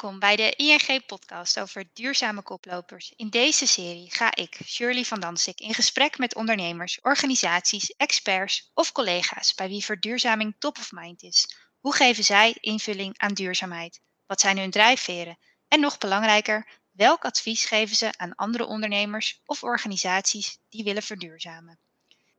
Welkom 0.00 0.18
bij 0.20 0.36
de 0.36 0.54
ING-podcast 0.56 1.60
over 1.60 1.84
duurzame 1.92 2.42
koplopers. 2.42 3.12
In 3.16 3.30
deze 3.30 3.66
serie 3.66 4.10
ga 4.10 4.34
ik, 4.34 4.60
Shirley 4.64 5.04
van 5.04 5.20
Dansik, 5.20 5.60
in 5.60 5.74
gesprek 5.74 6.18
met 6.18 6.34
ondernemers, 6.34 7.00
organisaties, 7.00 7.90
experts 7.96 8.70
of 8.74 8.92
collega's 8.92 9.54
bij 9.54 9.68
wie 9.68 9.84
verduurzaming 9.84 10.54
top 10.58 10.78
of 10.78 10.92
mind 10.92 11.22
is. 11.22 11.56
Hoe 11.80 11.94
geven 11.94 12.24
zij 12.24 12.56
invulling 12.60 13.18
aan 13.18 13.34
duurzaamheid? 13.34 14.00
Wat 14.26 14.40
zijn 14.40 14.58
hun 14.58 14.70
drijfveren? 14.70 15.38
En 15.68 15.80
nog 15.80 15.98
belangrijker, 15.98 16.68
welk 16.90 17.24
advies 17.24 17.64
geven 17.64 17.96
ze 17.96 18.10
aan 18.16 18.34
andere 18.34 18.66
ondernemers 18.66 19.40
of 19.44 19.62
organisaties 19.62 20.58
die 20.68 20.84
willen 20.84 21.02
verduurzamen? 21.02 21.78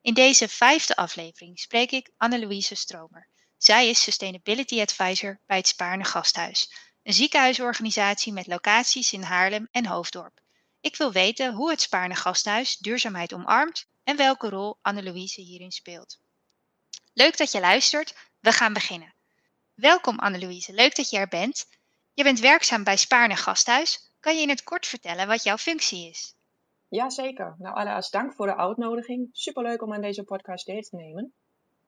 In 0.02 0.14
deze 0.14 0.48
vijfde 0.48 0.96
aflevering 0.96 1.60
spreek 1.60 1.92
ik 1.92 2.12
Anne-Louise 2.18 2.76
Stromer. 2.76 3.30
Zij 3.58 3.90
is 3.90 4.02
Sustainability 4.02 4.82
Advisor 4.82 5.40
bij 5.46 5.58
het 5.58 5.68
Spaarne 5.68 6.04
Gasthuis 6.04 6.90
een 7.04 7.14
ziekenhuisorganisatie 7.14 8.34
met 8.34 8.48
locaties 8.48 9.14
in 9.14 9.22
Haarlem 9.22 9.68
en 9.72 9.86
Hoofddorp. 9.86 10.40
Ik 10.82 10.96
wil 10.96 11.12
weten 11.12 11.54
hoe 11.54 11.70
het 11.70 11.82
Spaarne 11.82 12.16
Gasthuis 12.16 12.78
duurzaamheid 12.78 13.34
omarmt 13.34 13.88
en 14.04 14.18
welke 14.18 14.50
rol 14.50 14.78
Annelouise 14.82 15.42
hierin 15.42 15.72
speelt. 15.72 16.20
Leuk 17.14 17.38
dat 17.38 17.52
je 17.52 17.60
luistert. 17.60 18.16
We 18.40 18.52
gaan 18.52 18.74
beginnen. 18.74 19.14
Welkom 19.74 20.20
Annelouise, 20.20 20.74
leuk 20.74 20.96
dat 20.96 21.10
je 21.10 21.18
er 21.18 21.28
bent. 21.28 21.66
Je 22.14 22.24
bent 22.24 22.40
werkzaam 22.40 22.84
bij 22.84 22.98
Spaarne 22.98 23.36
Gasthuis. 23.36 24.14
Kan 24.20 24.36
je 24.36 24.42
in 24.42 24.50
het 24.50 24.64
kort 24.64 24.86
vertellen 24.86 25.28
wat 25.28 25.44
jouw 25.44 25.58
functie 25.58 26.10
is? 26.10 26.36
Jazeker. 26.88 27.56
Nou, 27.58 27.76
allereerst 27.76 28.12
dank 28.12 28.34
voor 28.34 28.46
de 28.46 28.58
uitnodiging. 28.58 29.30
Superleuk 29.32 29.82
om 29.82 29.94
aan 29.94 30.02
deze 30.02 30.24
podcast 30.24 30.66
deel 30.66 30.82
te 30.82 30.96
nemen. 30.96 31.34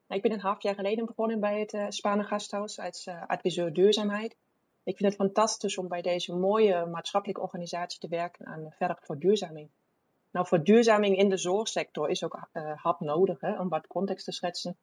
Nou, 0.08 0.22
ik 0.22 0.22
ben 0.22 0.32
een 0.32 0.40
half 0.40 0.62
jaar 0.62 0.76
geleden 0.76 1.06
begonnen 1.06 1.40
bij 1.40 1.60
het 1.60 1.74
uh, 1.74 2.26
Gasthuis 2.26 2.80
als 2.80 3.06
uh, 3.06 3.24
adviseur 3.28 3.74
duurzaamheid. 3.74 4.36
Ik 4.84 4.98
vind 4.98 5.10
het 5.10 5.22
fantastisch 5.22 5.78
om 5.78 5.88
bij 5.88 6.02
deze 6.02 6.36
mooie 6.36 6.86
maatschappelijke 6.86 7.42
organisatie 7.42 8.00
te 8.00 8.08
werken 8.08 8.46
aan 8.46 8.72
verder 8.78 8.98
verduurzaming. 9.02 9.70
Nou, 10.32 10.48
verduurzaming 10.48 11.18
in 11.18 11.30
de 11.30 11.38
zorgsector 11.38 12.10
is 12.10 12.24
ook 12.24 12.48
uh, 12.54 12.72
hard 12.76 13.00
nodig, 13.00 13.42
hè, 13.42 13.60
om 13.60 13.70
wat 13.70 13.88
context 13.88 14.26
te 14.26 14.32
schetsen. 14.32 14.78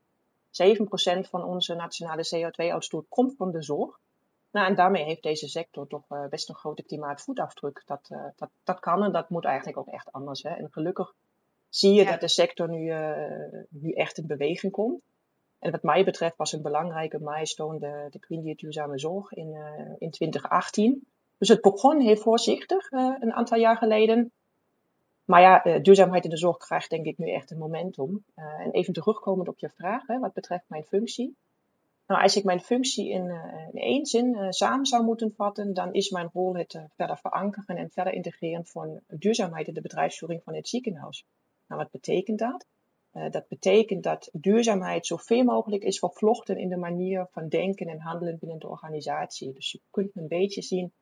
7% 0.50 1.28
van 1.28 1.44
onze 1.44 1.74
nationale 1.74 2.28
CO2-uitstoot 2.34 3.06
komt 3.08 3.36
van 3.36 3.50
de 3.50 3.62
zorg. 3.62 4.00
Nou, 4.50 4.66
en 4.66 4.74
daarmee 4.74 5.04
heeft 5.04 5.22
deze 5.22 5.48
sector 5.48 5.86
toch 5.86 6.04
uh, 6.10 6.26
best 6.26 6.48
een 6.48 6.54
grote 6.54 6.82
klimaatvoetafdruk. 6.82 7.82
Dat, 7.86 8.08
uh, 8.12 8.24
dat, 8.36 8.50
dat 8.64 8.80
kan 8.80 9.02
en 9.02 9.12
dat 9.12 9.30
moet 9.30 9.44
eigenlijk 9.44 9.78
ook 9.78 9.88
echt 9.88 10.12
anders. 10.12 10.42
Hè. 10.42 10.50
En 10.50 10.68
gelukkig 10.70 11.14
zie 11.68 11.94
je 11.94 12.02
ja. 12.02 12.10
dat 12.10 12.20
de 12.20 12.28
sector 12.28 12.68
nu, 12.68 12.92
nu 13.68 13.92
echt 13.92 14.18
in 14.18 14.26
beweging 14.26 14.72
komt. 14.72 15.02
En 15.60 15.70
wat 15.70 15.82
mij 15.82 16.04
betreft 16.04 16.36
was 16.36 16.52
een 16.52 16.62
belangrijke 16.62 17.18
milestone 17.20 17.78
de, 17.78 18.06
de 18.10 18.18
Queen 18.18 18.54
Duurzame 18.56 18.98
Zorg 18.98 19.32
in, 19.32 19.48
uh, 19.48 19.94
in 19.98 20.10
2018. 20.10 21.06
Dus 21.38 21.48
het 21.48 21.60
begon 21.60 22.00
heel 22.00 22.16
voorzichtig 22.16 22.90
uh, 22.90 23.16
een 23.20 23.32
aantal 23.32 23.58
jaar 23.58 23.76
geleden. 23.76 24.32
Maar 25.24 25.40
ja, 25.40 25.66
uh, 25.66 25.82
duurzaamheid 25.82 26.24
in 26.24 26.30
de 26.30 26.36
zorg 26.36 26.56
krijgt 26.56 26.90
denk 26.90 27.06
ik 27.06 27.18
nu 27.18 27.30
echt 27.30 27.50
een 27.50 27.58
momentum. 27.58 28.24
en 28.34 28.70
even 28.70 28.92
terugkomend 28.92 29.48
op 29.48 29.58
je 29.58 29.68
vraag, 29.68 30.06
hè, 30.06 30.18
wat 30.18 30.32
betreft 30.32 30.64
mijn 30.66 30.84
functie. 30.84 31.36
Nou, 32.06 32.22
als 32.22 32.36
ik 32.36 32.44
mijn 32.44 32.60
functie 32.60 33.10
in, 33.10 33.30
in 33.72 33.80
één 33.80 34.06
zin 34.06 34.52
samen 34.52 34.86
zou 34.86 35.04
moeten 35.04 35.34
vatten, 35.36 35.74
dan 35.74 35.92
is 35.92 36.10
mijn 36.10 36.30
rol 36.32 36.56
het 36.56 36.80
verder 36.96 37.16
verankeren 37.16 37.76
en 37.76 37.90
verder 37.90 38.12
integreren 38.12 38.66
van 38.66 39.00
duurzaamheid 39.08 39.68
in 39.68 39.74
de 39.74 39.80
bedrijfsvoering 39.80 40.42
van 40.42 40.54
het 40.54 40.68
ziekenhuis. 40.68 41.24
Nou, 41.66 41.82
wat 41.82 41.90
betekent 41.90 42.38
dat? 42.38 42.66
Uh, 43.14 43.30
dat 43.30 43.48
betekent 43.48 44.02
dat 44.02 44.28
duurzaamheid 44.32 45.06
zoveel 45.06 45.44
mogelijk 45.44 45.82
is 45.82 45.98
vervlochten 45.98 46.58
in 46.58 46.68
de 46.68 46.76
manier 46.76 47.26
van 47.30 47.48
denken 47.48 47.86
en 47.86 48.00
handelen 48.00 48.38
binnen 48.38 48.58
de 48.58 48.68
organisatie. 48.68 49.52
Dus 49.52 49.72
je 49.72 49.80
kunt 49.90 50.10
een 50.14 50.28
beetje 50.28 50.62
zien 50.62 50.92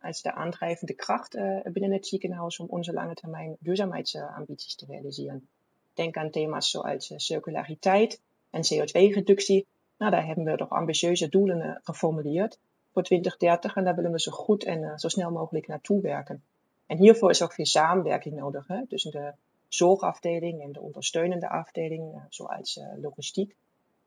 als 0.00 0.22
de 0.22 0.32
aandrijvende 0.32 0.94
kracht 0.94 1.34
uh, 1.34 1.60
binnen 1.62 1.92
het 1.92 2.06
ziekenhuis 2.06 2.58
om 2.58 2.66
onze 2.68 2.92
lange 2.92 3.14
termijn 3.14 3.56
duurzaamheidsambities 3.60 4.74
te 4.74 4.86
realiseren. 4.86 5.48
Denk 5.94 6.16
aan 6.16 6.30
thema's 6.30 6.70
zoals 6.70 7.10
uh, 7.10 7.18
circulariteit 7.18 8.20
en 8.50 8.62
CO2-reductie. 8.62 9.66
Nou, 9.98 10.10
daar 10.10 10.26
hebben 10.26 10.44
we 10.44 10.56
toch 10.56 10.70
ambitieuze 10.70 11.28
doelen 11.28 11.80
geformuleerd 11.82 12.58
voor 12.92 13.02
2030 13.02 13.76
en 13.76 13.84
daar 13.84 13.94
willen 13.94 14.12
we 14.12 14.20
zo 14.20 14.32
goed 14.32 14.64
en 14.64 14.98
zo 14.98 15.08
snel 15.08 15.30
mogelijk 15.30 15.66
naartoe 15.66 16.00
werken. 16.00 16.42
En 16.86 16.96
hiervoor 16.96 17.30
is 17.30 17.42
ook 17.42 17.52
veel 17.52 17.66
samenwerking 17.66 18.34
nodig 18.34 18.66
hè, 18.66 18.86
tussen 18.86 19.10
de 19.10 19.32
zorgafdeling 19.68 20.62
en 20.62 20.72
de 20.72 20.80
ondersteunende 20.80 21.48
afdeling, 21.48 22.14
eh, 22.14 22.20
zoals 22.28 22.76
eh, 22.76 22.86
logistiek. 23.00 23.56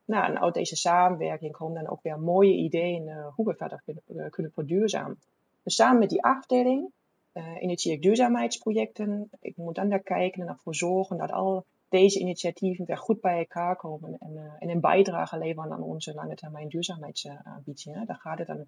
Nou, 0.06 0.26
en 0.26 0.42
uit 0.42 0.54
deze 0.54 0.76
samenwerking 0.76 1.52
komen 1.52 1.84
dan 1.84 1.92
ook 1.92 2.04
weer 2.04 2.20
mooie 2.20 2.54
ideeën 2.54 3.08
uh, 3.08 3.28
hoe 3.36 3.46
we 3.46 3.54
verder 3.54 3.82
kunnen, 3.86 4.30
kunnen 4.30 4.52
verduurzamen. 4.52 5.20
Dus 5.64 5.76
samen 5.76 6.00
met 6.00 6.10
die 6.10 6.24
afdeling 6.24 6.92
uh, 7.34 7.62
initieer 7.62 7.94
ik 7.94 8.02
duurzaamheidsprojecten. 8.02 9.30
Ik 9.42 9.58
moet 9.58 9.76
dan 9.76 9.90
daar 9.90 10.00
kijken 10.00 10.42
en 10.42 10.48
ervoor 10.48 10.76
zorgen 10.76 11.18
dat 11.18 11.32
al 11.32 11.66
deze 11.90 12.20
initiatieven 12.20 12.86
weer 12.86 12.98
goed 12.98 13.22
bij 13.22 13.38
elkaar 13.38 13.76
komen 13.76 14.18
en, 14.20 14.56
en 14.60 14.70
een 14.70 14.80
bijdrage 14.80 15.38
leveren 15.38 15.72
aan 15.72 15.84
onze 15.84 16.14
lange 16.14 16.36
termijn 16.36 16.68
duurzaamheidsambitie. 16.68 18.06
Daar 18.06 18.20
gaat 18.20 18.38
het 18.38 18.48
dan 18.48 18.66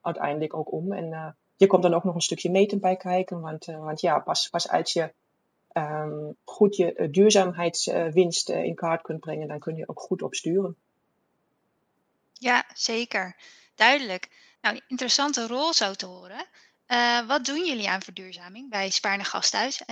uiteindelijk 0.00 0.54
ook 0.54 0.72
om. 0.72 0.92
En 0.92 1.36
je 1.56 1.66
komt 1.66 1.82
dan 1.82 1.94
ook 1.94 2.04
nog 2.04 2.14
een 2.14 2.20
stukje 2.20 2.50
meten 2.50 2.80
bij 2.80 2.96
kijken, 2.96 3.40
want, 3.40 3.64
want 3.64 4.00
ja, 4.00 4.18
pas, 4.18 4.48
pas 4.48 4.68
als 4.68 4.92
je 4.92 5.12
um, 5.72 6.36
goed 6.44 6.76
je 6.76 6.96
uh, 6.96 7.08
duurzaamheidswinst 7.10 8.50
uh, 8.50 8.64
in 8.64 8.74
kaart 8.74 9.02
kunt 9.02 9.20
brengen, 9.20 9.48
dan 9.48 9.58
kun 9.58 9.76
je 9.76 9.88
ook 9.88 10.00
goed 10.00 10.22
op 10.22 10.34
sturen. 10.34 10.76
Ja, 12.32 12.64
zeker. 12.74 13.36
Duidelijk. 13.74 14.28
Nou, 14.60 14.80
interessante 14.88 15.46
rol 15.46 15.72
zo 15.72 15.92
te 15.92 16.06
horen. 16.06 16.46
Uh, 16.88 17.26
wat 17.26 17.44
doen 17.44 17.66
jullie 17.66 17.88
aan 17.88 18.02
verduurzaming 18.02 18.70
bij 18.70 18.90
Spaarne 18.90 19.24
Gasthuis? 19.24 19.82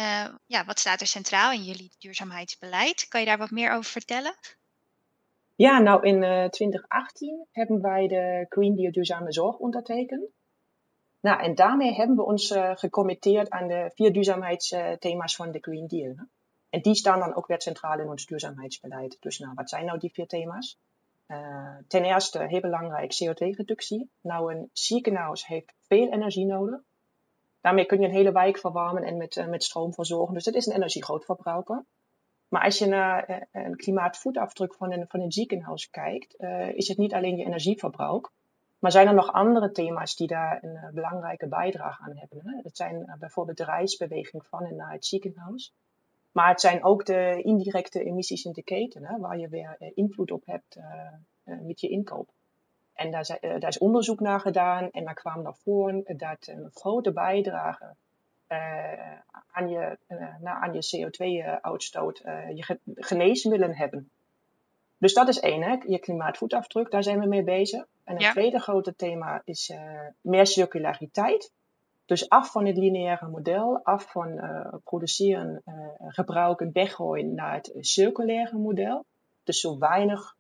ja, 0.46 0.64
wat 0.64 0.78
staat 0.78 1.00
er 1.00 1.06
centraal 1.06 1.52
in 1.52 1.62
jullie 1.62 1.92
duurzaamheidsbeleid? 1.98 3.08
Kan 3.08 3.20
je 3.20 3.26
daar 3.26 3.38
wat 3.38 3.50
meer 3.50 3.72
over 3.72 3.90
vertellen? 3.90 4.34
Ja, 5.54 5.78
nou 5.78 6.06
in 6.06 6.50
2018 6.50 7.46
hebben 7.52 7.80
wij 7.80 8.08
de 8.08 8.46
Green 8.48 8.76
Deal 8.76 8.92
Duurzame 8.92 9.32
Zorg 9.32 9.56
ondertekend. 9.56 10.30
Nou, 11.20 11.42
en 11.42 11.54
daarmee 11.54 11.94
hebben 11.94 12.16
we 12.16 12.24
ons 12.24 12.50
uh, 12.50 12.70
gecommitteerd 12.74 13.50
aan 13.50 13.68
de 13.68 13.90
vier 13.94 14.12
duurzaamheidsthema's 14.12 15.36
van 15.36 15.50
de 15.50 15.58
Green 15.60 15.86
Deal. 15.86 16.14
En 16.70 16.80
die 16.82 16.94
staan 16.94 17.18
dan 17.18 17.34
ook 17.34 17.46
weer 17.46 17.62
centraal 17.62 17.98
in 17.98 18.08
ons 18.08 18.26
duurzaamheidsbeleid. 18.26 19.16
Dus 19.20 19.38
nou, 19.38 19.52
wat 19.54 19.68
zijn 19.68 19.84
nou 19.84 19.98
die 19.98 20.12
vier 20.12 20.26
thema's? 20.26 20.78
Uh, 21.28 21.76
ten 21.88 22.04
eerste, 22.04 22.46
heel 22.46 22.60
belangrijk, 22.60 23.14
CO2-reductie. 23.14 24.10
Nou, 24.20 24.54
een 24.54 24.70
ziekenhuis 24.72 25.46
heeft 25.46 25.74
veel 25.78 26.08
energie 26.12 26.46
nodig. 26.46 26.80
Daarmee 27.60 27.86
kun 27.86 28.00
je 28.00 28.06
een 28.06 28.12
hele 28.12 28.32
wijk 28.32 28.58
verwarmen 28.58 29.02
en 29.02 29.16
met, 29.16 29.36
uh, 29.36 29.46
met 29.46 29.64
stroom 29.64 29.94
verzorgen. 29.94 30.34
Dus 30.34 30.44
dat 30.44 30.54
is 30.54 30.66
een 30.66 30.74
energiegrootverbruiker. 30.74 31.84
Maar 32.48 32.62
als 32.62 32.78
je 32.78 32.86
naar 32.86 33.48
een 33.52 33.76
klimaatvoetafdruk 33.76 34.74
van 34.74 34.92
een, 34.92 35.04
van 35.08 35.20
een 35.20 35.32
ziekenhuis 35.32 35.90
kijkt, 35.90 36.40
is 36.74 36.88
het 36.88 36.98
niet 36.98 37.14
alleen 37.14 37.36
je 37.36 37.44
energieverbruik, 37.44 38.30
maar 38.78 38.90
zijn 38.90 39.06
er 39.06 39.14
nog 39.14 39.32
andere 39.32 39.70
thema's 39.70 40.16
die 40.16 40.26
daar 40.26 40.58
een 40.62 40.74
uh, 40.74 40.88
belangrijke 40.92 41.48
bijdrage 41.48 42.02
aan 42.02 42.16
hebben? 42.16 42.40
Hè? 42.44 42.62
Dat 42.62 42.76
zijn 42.76 42.94
uh, 42.94 43.14
bijvoorbeeld 43.18 43.56
de 43.56 43.64
reisbeweging 43.64 44.46
van 44.46 44.64
en 44.64 44.76
naar 44.76 44.92
het 44.92 45.06
ziekenhuis. 45.06 45.72
Maar 46.32 46.48
het 46.48 46.60
zijn 46.60 46.84
ook 46.84 47.04
de 47.04 47.42
indirecte 47.42 48.04
emissies 48.04 48.44
in 48.44 48.52
de 48.52 48.62
keten, 48.62 49.04
hè, 49.04 49.18
waar 49.18 49.38
je 49.38 49.48
weer 49.48 49.76
uh, 49.78 49.90
invloed 49.94 50.30
op 50.30 50.46
hebt 50.46 50.78
met 51.44 51.80
je 51.80 51.88
inkoop. 51.88 52.28
En 52.94 53.10
daar, 53.10 53.38
daar, 53.40 53.68
is 53.68 53.78
onderzoek 53.78 54.20
naar 54.20 54.40
gedaan 54.40 54.90
en 54.90 55.04
daar 55.04 55.14
kwam 55.14 55.42
naar 55.42 55.54
voren 55.54 56.04
dat 56.16 56.46
een 56.46 56.70
grote 56.72 57.12
bijdrage 57.12 57.94
aan 59.50 59.68
je, 59.68 59.98
nou, 60.40 60.62
aan 60.62 60.72
je 60.72 60.96
CO2-uitstoot 60.96 62.18
je 62.54 62.78
geneesmiddelen 62.94 63.76
hebben. 63.76 64.10
Dus 64.98 65.14
dat 65.14 65.28
is 65.28 65.40
één, 65.40 65.62
hè? 65.62 65.76
je 65.86 65.98
klimaatvoetafdruk, 65.98 66.90
daar 66.90 67.02
zijn 67.02 67.20
we 67.20 67.26
mee 67.26 67.44
bezig. 67.44 67.86
En 68.08 68.22
het 68.22 68.32
tweede 68.32 68.58
grote 68.58 68.94
thema 68.94 69.42
is 69.44 69.68
uh, 69.68 70.06
meer 70.20 70.46
circulariteit. 70.46 71.52
Dus 72.04 72.28
af 72.28 72.52
van 72.52 72.66
het 72.66 72.76
lineaire 72.76 73.28
model, 73.28 73.84
af 73.84 74.10
van 74.10 74.28
uh, 74.28 74.74
produceren, 74.84 75.62
uh, 75.64 75.74
gebruiken, 75.98 76.72
weggooien 76.72 77.34
naar 77.34 77.54
het 77.54 77.72
circulaire 77.76 78.58
model. 78.58 79.04
Dus 79.42 79.60
zo 79.60 79.78
weinig, 79.78 80.36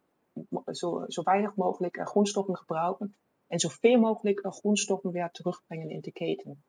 zo, 0.66 1.04
zo 1.08 1.22
weinig 1.22 1.54
mogelijk 1.54 2.00
grondstoffen 2.08 2.56
gebruiken 2.56 3.16
en 3.46 3.58
zoveel 3.58 3.98
mogelijk 3.98 4.46
grondstoffen 4.48 5.10
weer 5.10 5.30
terugbrengen 5.30 5.90
in 5.90 6.00
de 6.00 6.12
keten. 6.12 6.64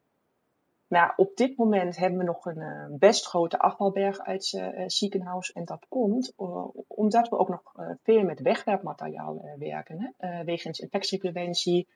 Nou, 0.89 1.12
op 1.15 1.36
dit 1.36 1.57
moment 1.57 1.97
hebben 1.97 2.19
we 2.19 2.25
nog 2.25 2.45
een 2.45 2.57
uh, 2.57 2.86
best 2.89 3.25
grote 3.25 3.59
afvalberg 3.59 4.19
uit 4.19 4.51
het 4.51 4.75
uh, 4.77 4.83
ziekenhuis. 4.88 5.51
En 5.51 5.65
dat 5.65 5.86
komt 5.89 6.33
uh, 6.38 6.68
omdat 6.88 7.30
we 7.30 7.38
ook 7.38 7.50
nog 7.50 7.62
veel 8.03 8.24
met 8.24 8.41
wegwerpmateriaal 8.41 9.56
werken. 9.57 10.13
Hè? 10.18 10.44
wegens 10.44 10.80
infectiepreventie 10.80 11.88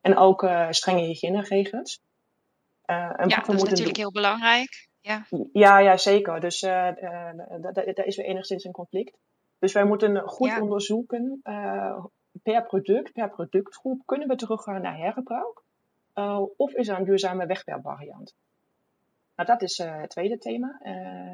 en 0.00 0.16
ook 0.16 0.48
strenge 0.70 1.00
hygiëneregels. 1.00 2.02
ja, 2.86 3.26
dat 3.26 3.54
is 3.54 3.62
natuurlijk 3.62 3.96
heel 3.96 4.12
belangrijk. 4.12 4.88
Ja, 5.00 5.26
ja, 5.52 5.78
ja 5.78 5.96
zeker. 5.96 6.40
Dus 6.40 6.60
daar 6.60 8.06
is 8.06 8.16
weer 8.16 8.26
enigszins 8.26 8.64
een 8.64 8.72
conflict. 8.72 9.16
Dus 9.58 9.72
wij 9.72 9.84
moeten 9.84 10.28
goed 10.28 10.48
ja. 10.48 10.60
onderzoeken 10.60 11.40
per 12.42 12.62
product, 12.66 13.12
per 13.12 13.30
productgroep, 13.30 14.02
kunnen 14.04 14.28
we 14.28 14.36
teruggaan 14.36 14.82
naar 14.82 14.96
hergebruik? 14.96 15.62
Of 16.56 16.72
is 16.72 16.88
er 16.88 16.98
een 16.98 17.04
duurzame 17.04 17.46
wegwerpvariant? 17.46 18.34
Nou, 19.36 19.48
dat 19.48 19.62
is 19.62 19.78
het 19.78 20.10
tweede 20.10 20.38
thema. 20.38 20.78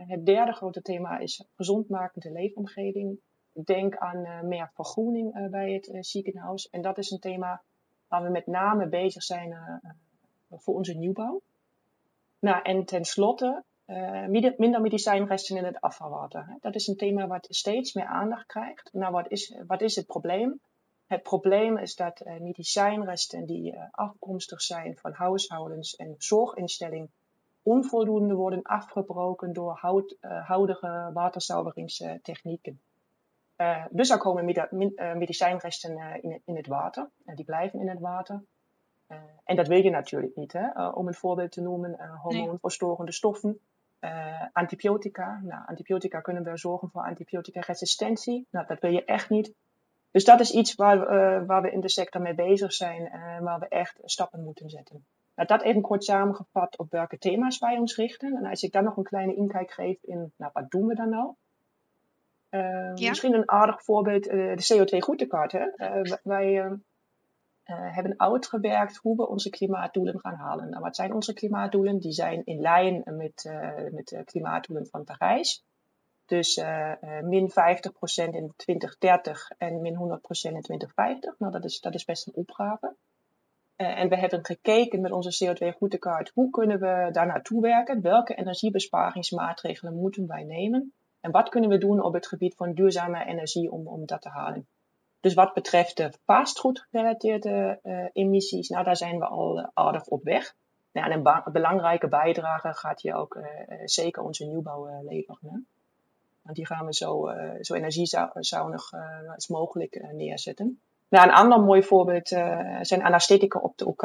het 0.07 0.27
derde 0.27 0.53
grote 0.53 0.83
thema 0.83 1.19
is 1.19 1.45
gezondmakende 1.57 2.33
leefomgeving. 2.33 3.19
Denk 3.53 3.97
aan 3.97 4.49
meer 4.49 4.71
vergroening 4.75 5.51
bij 5.51 5.73
het 5.73 6.07
ziekenhuis. 6.07 6.71
En 6.71 6.83
dat 6.83 6.99
is 6.99 7.11
een 7.11 7.21
thema 7.21 7.63
waar 8.09 8.23
we 8.23 8.29
met 8.29 8.47
name 8.47 8.87
bezig 8.87 9.23
zijn 9.23 9.81
voor 10.51 10.75
onze 10.75 10.95
nieuwbouw. 10.95 11.41
Nou, 12.39 12.63
en 12.63 12.85
tenslotte 12.85 13.65
minder 14.57 14.81
medicijnresten 14.81 15.57
in 15.57 15.65
het 15.65 15.81
afvalwater. 15.81 16.57
Dat 16.61 16.75
is 16.75 16.87
een 16.87 16.97
thema 16.97 17.27
wat 17.27 17.47
steeds 17.51 17.93
meer 17.93 18.07
aandacht 18.07 18.47
krijgt. 18.47 18.89
Nou, 18.93 19.13
wat 19.13 19.31
is, 19.31 19.61
wat 19.67 19.81
is 19.81 19.97
het 19.97 20.07
probleem? 20.07 20.61
Het 21.07 21.23
probleem 21.23 21.79
is 21.79 21.97
dat 21.97 22.21
uh, 22.21 22.41
medicijnresten 22.41 23.47
die 23.47 23.73
uh, 23.73 23.83
afkomstig 23.91 24.63
zijn 24.63 24.97
van 24.97 25.13
huishoudens 25.13 25.97
en 25.97 26.15
zorginstellingen 26.19 27.13
onvoldoende 27.63 28.35
worden 28.35 28.63
afgebroken 28.63 29.53
door 29.53 29.73
houd, 29.73 30.17
huidige 30.21 31.11
waterzuiveringstechnieken. 31.13 32.81
dus 33.91 34.11
er 34.11 34.19
komen 34.19 34.45
medicijnresten 35.19 36.23
in, 36.23 36.43
in, 36.45 36.57
het 36.57 36.67
water. 36.67 37.11
en 37.25 37.35
die 37.35 37.45
blijven 37.45 37.81
in 37.81 37.89
het 37.89 38.01
water. 38.01 38.45
En 39.45 39.57
dat 39.57 39.67
wil 39.67 39.83
je 39.83 39.91
natuurlijk 39.91 40.37
niet. 40.37 40.53
Hè? 40.53 40.89
Om 40.89 41.09
een 41.09 41.15
voorbeeld 41.15 41.53
te 41.53 41.61
noemen, 41.61 42.19
hormoonverstorende 42.23 43.13
stoffen, 43.13 43.61
antibiotica. 44.53 45.41
Nou, 45.43 45.63
antibiotica 45.67 46.21
kunnen 46.21 46.45
wel 46.45 46.59
zorgen 46.59 46.91
voor 46.91 47.03
antibiotica-resistentie. 47.03 48.47
Nou, 48.51 48.67
dat 48.67 48.81
wil 48.81 48.91
je 48.91 49.05
echt 49.05 49.31
niet. 49.31 49.55
Dus 50.15 50.25
dat 50.25 50.41
is 50.41 50.51
iets 50.51 50.75
waar, 50.75 50.99
waar 51.47 51.63
we 51.63 51.71
in 51.71 51.81
de 51.81 51.89
sector 51.89 52.21
mee 52.21 52.35
bezig 52.35 52.73
zijn 52.73 53.11
en 53.11 53.43
waar 53.43 53.59
we 53.59 53.69
echt 53.69 53.99
stappen 54.05 54.45
moeten 54.45 54.71
zetten. 54.71 55.07
Nou, 55.35 55.49
dat 55.49 55.63
even 55.63 55.83
kort 55.83 56.05
samengevat 56.05 56.79
op 56.79 56.91
welke 56.91 57.19
thema's 57.19 57.59
wij 57.59 57.79
ons 57.79 57.97
richten. 57.97 58.37
En 58.37 58.47
als 58.47 58.63
ik 58.63 58.73
dan 58.73 58.85
nog 58.85 58.97
een 58.97 59.05
kleine 59.05 59.35
inkijk 59.35 59.71
geef 59.71 60.03
in, 60.03 60.33
nou, 60.37 60.51
wat 60.55 60.71
doen 60.71 60.87
we 60.87 60.95
dan 60.95 61.09
nou? 61.09 61.35
Ja. 62.95 63.09
Misschien 63.09 63.35
een 63.35 63.51
aardig 63.51 63.85
voorbeeld, 63.85 64.25
de 64.25 64.75
CO2-goedtekaart. 64.75 65.53
wij 66.23 66.79
uh, 67.67 67.95
hebben 67.95 68.15
uitgewerkt 68.17 68.97
hoe 68.97 69.17
we 69.17 69.29
onze 69.29 69.51
klimaatdoelen 69.51 70.21
gaan 70.21 70.35
halen. 70.35 70.69
Nou, 70.69 70.83
wat 70.83 70.97
zijn 70.97 71.15
onze 71.15 71.33
klimaatdoelen? 71.33 71.99
Die 71.99 72.13
zijn 72.13 72.45
in 72.45 72.61
lijn 72.61 73.03
met, 73.05 73.45
uh, 73.45 73.93
met 73.93 74.09
de 74.09 74.25
klimaatdoelen 74.25 74.87
van 74.87 75.05
Parijs. 75.05 75.65
Dus 76.27 76.63
min 77.23 77.51
50% 77.51 77.55
in 78.15 78.53
2030 78.57 79.51
en 79.59 79.81
min 79.81 79.95
100% 79.95 79.99
in 79.99 80.63
2050. 80.63 81.39
Nou, 81.39 81.53
dat 81.53 81.65
is, 81.65 81.81
dat 81.81 81.95
is 81.95 82.05
best 82.05 82.27
een 82.27 82.35
opgave. 82.35 82.95
en 83.77 84.09
we 84.09 84.17
hebben 84.17 84.45
gekeken 84.45 85.01
met 85.01 85.13
onze 85.13 85.47
CO2-routekaart 85.47 86.31
hoe 86.35 86.51
kunnen 86.51 86.81
we 86.81 87.09
daar 87.13 87.27
naartoe 87.27 87.61
werken? 87.61 88.01
Welke 88.01 88.35
energiebesparingsmaatregelen 88.35 89.95
moeten 89.95 90.27
wij 90.27 90.45
nemen? 90.45 90.93
En 91.21 91.31
wat 91.31 91.49
kunnen 91.49 91.71
we 91.71 91.79
doen 91.79 92.03
op 92.03 92.13
het 92.13 92.27
gebied 92.27 92.55
van 92.55 92.75
duurzame 92.75 93.25
energie 93.25 93.71
om, 93.71 93.89
om 93.89 94.07
dat 94.07 94.23
te 94.23 94.29
halen? 94.29 94.67
Dus 95.21 95.35
wat 95.35 95.55
betreft 95.55 95.97
de 95.97 96.13
fastfood-gerelateerde 96.25 97.81
uh, 97.83 98.07
emissies, 98.13 98.69
nou 98.69 98.85
daar 98.85 98.97
zijn 98.97 99.19
we 99.19 99.27
al 99.27 99.71
aardig 99.75 100.07
op 100.07 100.23
weg. 100.23 100.55
Nou, 100.93 101.11
en 101.11 101.19
een 101.25 101.53
belangrijke 101.53 102.09
bijdrage 102.09 102.75
gaat 102.75 103.01
hier 103.01 103.15
ook 103.15 103.39
zeker 103.85 104.23
onze 104.23 104.45
nieuwbouw 104.45 105.03
leveren. 105.03 105.67
Want 106.45 106.57
die 106.57 106.67
gaan 106.67 106.87
we 106.87 106.95
zo, 106.95 107.31
zo 107.61 107.75
energiezuinig 107.75 108.93
als 109.35 109.49
mogelijk 109.49 110.13
neerzetten. 110.13 110.81
Nou, 111.09 111.29
een 111.29 111.35
ander 111.35 111.61
mooi 111.61 111.83
voorbeeld 111.83 112.29
zijn 112.81 113.03
anesthetica 113.03 113.59
op 113.59 113.79
de 113.79 113.87
OK. 113.87 114.03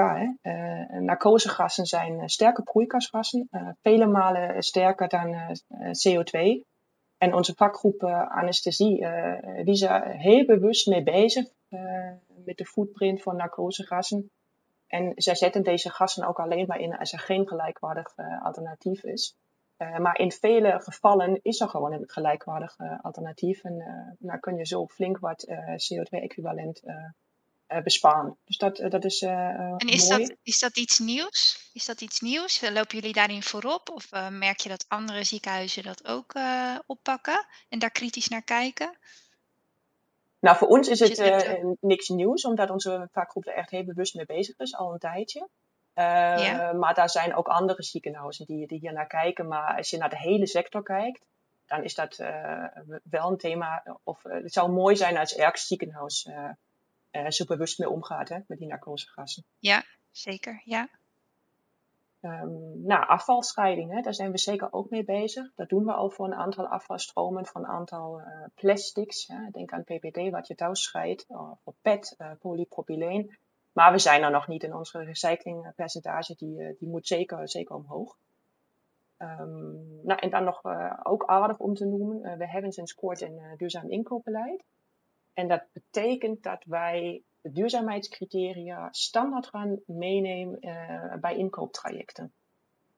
narcosegassen 1.00 1.86
zijn 1.86 2.30
sterke 2.30 2.63
broeikasgassen, 2.63 3.50
vele 3.81 4.06
malen 4.06 4.63
sterker 4.63 5.07
dan 5.07 5.36
CO2. 5.77 6.68
En 7.19 7.33
onze 7.33 7.53
vakgroep 7.56 8.03
uh, 8.03 8.30
anesthesie, 8.30 9.01
uh, 9.01 9.63
die 9.63 9.74
is 9.74 9.81
er 9.81 10.07
heel 10.07 10.45
bewust 10.45 10.88
mee 10.88 11.03
bezig 11.03 11.45
uh, 11.69 12.12
met 12.45 12.57
de 12.57 12.65
footprint 12.65 13.21
van 13.21 13.35
narcosegassen. 13.35 14.31
En 14.88 15.12
zij 15.15 15.35
zetten 15.35 15.63
deze 15.63 15.89
gassen 15.89 16.27
ook 16.27 16.39
alleen 16.39 16.65
maar 16.68 16.80
in 16.80 16.97
als 16.97 17.13
er 17.13 17.19
geen 17.19 17.47
gelijkwaardig 17.47 18.13
alternatief 18.44 19.03
is. 19.03 19.35
Maar 19.80 20.20
in 20.20 20.31
vele 20.31 20.80
gevallen 20.80 21.40
is 21.42 21.60
er 21.60 21.70
gewoon 21.70 21.94
een 21.94 22.10
gelijkwaardig 22.10 22.76
alternatief. 23.02 23.64
En 23.64 23.84
dan 24.20 24.40
kun 24.40 24.56
je 24.56 24.66
zo 24.66 24.88
flink 24.88 25.18
wat 25.18 25.48
CO2-equivalent 25.76 26.81
uh, 27.70 27.81
besparen. 27.81 28.38
Dus 28.46 28.58
dat, 28.58 28.80
uh, 28.80 28.90
dat 28.90 29.06
is 29.06 29.22
uh, 29.22 29.31
En 29.58 29.78
is 29.78 30.10
mooi. 30.10 30.28
dat, 30.28 30.38
is 30.44 30.60
dat 30.60 30.78
iets 30.78 31.00
nieuws? 31.00 31.70
Is 31.74 31.86
dat 31.86 32.02
iets 32.02 32.20
nieuws? 32.20 32.62
Lopen 32.62 32.98
jullie 32.98 33.14
daarin 33.14 33.44
voorop? 33.44 33.90
Of 33.90 34.12
merk 34.30 34.60
je 34.60 34.70
dat 34.70 34.86
andere 34.88 35.24
ziekenhuizen 35.24 35.84
dat 35.84 36.08
ook 36.08 36.34
oppakken 36.86 37.46
en 37.70 37.80
daar 37.80 37.92
kritisch 37.92 38.28
naar 38.28 38.44
kijken? 38.44 38.98
Nou, 40.40 40.58
voor 40.58 40.68
ons 40.68 40.88
is 40.88 41.00
het 41.00 41.78
niks 41.80 42.10
nieuws, 42.10 42.46
omdat 42.46 42.70
onze 42.70 43.08
vakgroep 43.12 43.48
er 43.48 43.54
echt 43.54 43.70
heel 43.70 43.84
bewust 43.84 44.16
mee 44.16 44.26
bezig 44.26 44.58
is, 44.58 44.76
al 44.76 44.94
een 44.94 45.00
tijdje. 45.00 45.50
Ja. 46.01 46.74
Maar 46.74 46.94
daar 46.94 47.10
zijn 47.10 47.36
ook 47.36 47.48
andere 47.48 47.84
ziekenhuizen 47.84 48.46
die, 48.46 48.68
die 48.68 48.80
hier 48.80 48.94
naar 48.94 49.07
kijken. 49.07 49.48
Maar 49.48 49.78
als 49.78 49.90
je 49.90 49.98
naar 49.98 50.10
de 50.10 50.19
hele 50.19 50.48
sector 50.48 50.84
kijkt, 50.84 51.25
dan 51.66 51.84
is 51.84 51.96
dat 51.96 52.16
wel 53.04 53.31
een 53.31 53.38
thema. 53.38 53.98
Of 54.04 54.24
het 54.24 54.54
zou 54.54 54.72
mooi 54.72 54.96
zijn 54.96 55.18
als 55.18 55.36
elk 55.36 55.57
ziekenhuis 55.57 56.30
zo 57.28 57.46
bewust 57.46 57.80
mee 57.80 57.90
omgaat 57.90 58.30
hè, 58.30 58.38
met 58.48 58.57
die 58.57 58.68
narcosegassen. 58.68 59.44
Ja, 59.60 59.84
zeker. 60.12 60.62
Ja. 60.66 60.90
Um, 62.22 62.86
nou, 62.86 63.07
afvalscheiding, 63.07 63.92
hè, 63.92 64.02
daar 64.02 64.13
zijn 64.13 64.31
we 64.31 64.38
zeker 64.38 64.74
ook 64.74 64.90
mee 64.90 65.04
bezig. 65.04 65.52
Dat 65.56 65.69
doen 65.69 65.86
we 65.86 65.92
al 65.92 66.10
voor 66.10 66.25
een 66.25 66.34
aantal 66.34 66.68
afvalstromen, 66.68 67.45
voor 67.45 67.62
een 67.62 67.68
aantal 67.68 68.19
uh, 68.19 68.25
plastics. 68.56 69.28
Hè. 69.28 69.50
Denk 69.52 69.72
aan 69.72 69.84
PPD, 69.84 70.30
wat 70.30 70.48
je 70.48 70.56
thuis 70.56 70.84
scheidt, 70.84 71.25
voor 71.63 71.74
PET, 71.81 72.16
uh, 72.18 72.31
polypropyleen. 72.40 73.38
Maar 73.80 73.92
we 73.92 74.00
zijn 74.00 74.24
er 74.24 74.31
nog 74.31 74.48
niet 74.48 74.64
in 74.64 74.76
onze 74.76 75.04
recyclingpercentage, 75.04 76.36
die, 76.38 76.76
die 76.80 76.88
moet 76.88 77.08
zeker, 77.08 77.50
zeker 77.50 77.76
omhoog. 77.76 78.18
Um, 79.18 80.02
nou, 80.04 80.20
en 80.20 80.30
dan 80.30 80.44
nog 80.44 80.62
ook 81.04 81.26
aardig 81.26 81.60
om 81.60 81.74
te 81.74 81.86
noemen, 81.86 82.38
we 82.38 82.50
hebben 82.50 82.72
sinds 82.72 82.96
kort 82.96 83.22
een 83.22 83.40
duurzaam 83.58 83.90
inkoopbeleid. 83.90 84.64
En 85.33 85.48
dat 85.48 85.64
betekent 85.74 86.44
dat 86.44 86.64
wij 86.64 87.21
de 87.42 87.52
duurzaamheidscriteria 87.52 88.88
standaard 88.92 89.48
gaan 89.48 89.80
meenemen 89.86 90.59
bij 91.21 91.36
inkooptrajecten. 91.38 92.33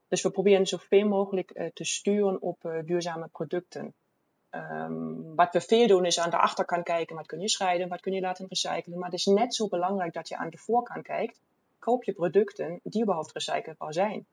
Dus 0.08 0.22
we 0.22 0.32
proberen 0.32 0.66
zoveel 0.66 1.08
mogelijk 1.08 1.72
te 1.74 1.86
sturen 1.86 2.42
op 2.42 2.82
duurzame 2.86 3.28
producten. 3.28 3.94
Um, 4.55 5.36
wat 5.36 5.53
we 5.53 5.62
veel 5.62 5.88
doen 5.88 6.05
is 6.05 6.20
aan 6.20 6.29
de 6.29 6.38
achterkant 6.38 6.84
kijken, 6.84 7.15
wat 7.15 7.25
kun 7.25 7.39
je 7.39 7.50
scheiden, 7.50 7.88
wat 7.88 8.01
kun 8.01 8.13
je 8.13 8.22
laten 8.22 8.46
recyclen. 8.50 9.00
Maar 9.00 9.10
het 9.10 9.20
is 9.20 9.25
net 9.25 9.55
zo 9.55 9.67
belangrijk 9.67 10.13
dat 10.13 10.27
je 10.27 10.38
aan 10.38 10.50
de 10.50 10.58
voorkant 10.58 11.03
kijkt. 11.03 11.39
Koop 11.79 12.03
je 12.03 12.13
producten 12.13 12.79
die 12.84 13.01
überhaupt 13.01 13.31
recyclebaar 13.31 13.93
zijn. 13.93 14.25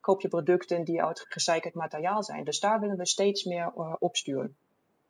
koop 0.00 0.20
je 0.20 0.28
producten 0.28 0.84
die 0.84 1.02
uit 1.02 1.20
gerecycled 1.20 1.74
materiaal 1.74 2.22
zijn. 2.22 2.44
Dus 2.44 2.60
daar 2.60 2.80
willen 2.80 2.96
we 2.96 3.06
steeds 3.06 3.44
meer 3.44 3.72
op 3.98 4.16
sturen. 4.16 4.56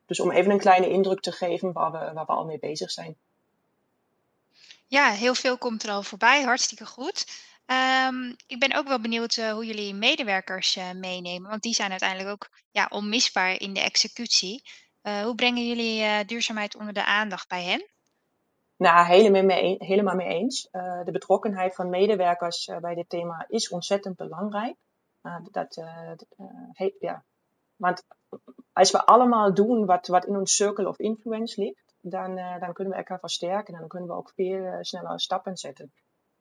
Dus 0.06 0.20
om 0.20 0.30
even 0.30 0.50
een 0.50 0.58
kleine 0.58 0.88
indruk 0.88 1.20
te 1.20 1.32
geven 1.32 1.72
waar 1.72 1.92
we, 1.92 1.98
waar 1.98 2.26
we 2.26 2.32
al 2.32 2.44
mee 2.44 2.58
bezig 2.58 2.90
zijn. 2.90 3.16
Ja, 4.86 5.10
heel 5.10 5.34
veel 5.34 5.58
komt 5.58 5.82
er 5.82 5.90
al 5.90 6.02
voorbij. 6.02 6.42
Hartstikke 6.42 6.86
goed. 6.86 7.26
Um, 7.66 8.36
ik 8.46 8.58
ben 8.58 8.76
ook 8.76 8.88
wel 8.88 9.00
benieuwd 9.00 9.36
uh, 9.36 9.52
hoe 9.52 9.66
jullie 9.66 9.94
medewerkers 9.94 10.76
uh, 10.76 10.92
meenemen, 10.92 11.50
want 11.50 11.62
die 11.62 11.74
zijn 11.74 11.90
uiteindelijk 11.90 12.30
ook 12.30 12.48
ja, 12.70 12.86
onmisbaar 12.90 13.60
in 13.60 13.72
de 13.72 13.80
executie. 13.80 14.62
Uh, 15.02 15.22
hoe 15.22 15.34
brengen 15.34 15.66
jullie 15.66 16.24
duurzaamheid 16.24 16.76
onder 16.76 16.92
de 16.92 17.04
aandacht 17.04 17.48
bij 17.48 17.64
hen? 17.64 17.86
Nou, 18.76 19.06
helemaal 19.06 19.42
mee, 19.42 19.76
helemaal 19.78 20.14
mee 20.14 20.26
eens. 20.26 20.68
de 21.04 21.10
betrokkenheid 21.12 21.74
van 21.74 21.90
medewerkers 21.90 22.70
bij 22.80 22.94
dit 22.94 23.08
thema 23.08 23.44
is 23.48 23.68
ontzettend 23.68 24.16
belangrijk. 24.16 24.76
dat, 25.50 25.74
ja. 26.98 27.24
Want 27.76 28.02
als 28.72 28.90
we 28.90 29.06
allemaal 29.06 29.54
doen 29.54 29.86
wat, 29.86 30.06
wat 30.06 30.24
in 30.24 30.36
ons 30.36 30.54
circle 30.54 30.88
of 30.88 30.98
influence 30.98 31.60
ligt, 31.60 31.94
dan, 32.00 32.34
dan 32.34 32.72
kunnen 32.72 32.92
we 32.92 32.98
elkaar 32.98 33.18
versterken 33.18 33.74
en 33.74 33.80
dan 33.80 33.88
kunnen 33.88 34.08
we 34.08 34.14
ook 34.14 34.32
veel 34.34 34.78
sneller 34.80 35.20
stappen 35.20 35.56
zetten. 35.56 35.92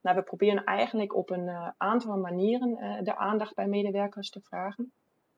Nou, 0.05 0.17
we 0.17 0.23
proberen 0.23 0.63
eigenlijk 0.63 1.15
op 1.15 1.29
een 1.29 1.47
uh, 1.47 1.69
aantal 1.77 2.17
manieren 2.17 3.03
de 3.03 3.17
aandacht 3.17 3.55
bij 3.55 3.67
medewerkers 3.67 4.29
te 4.29 4.41
vragen. 4.41 4.91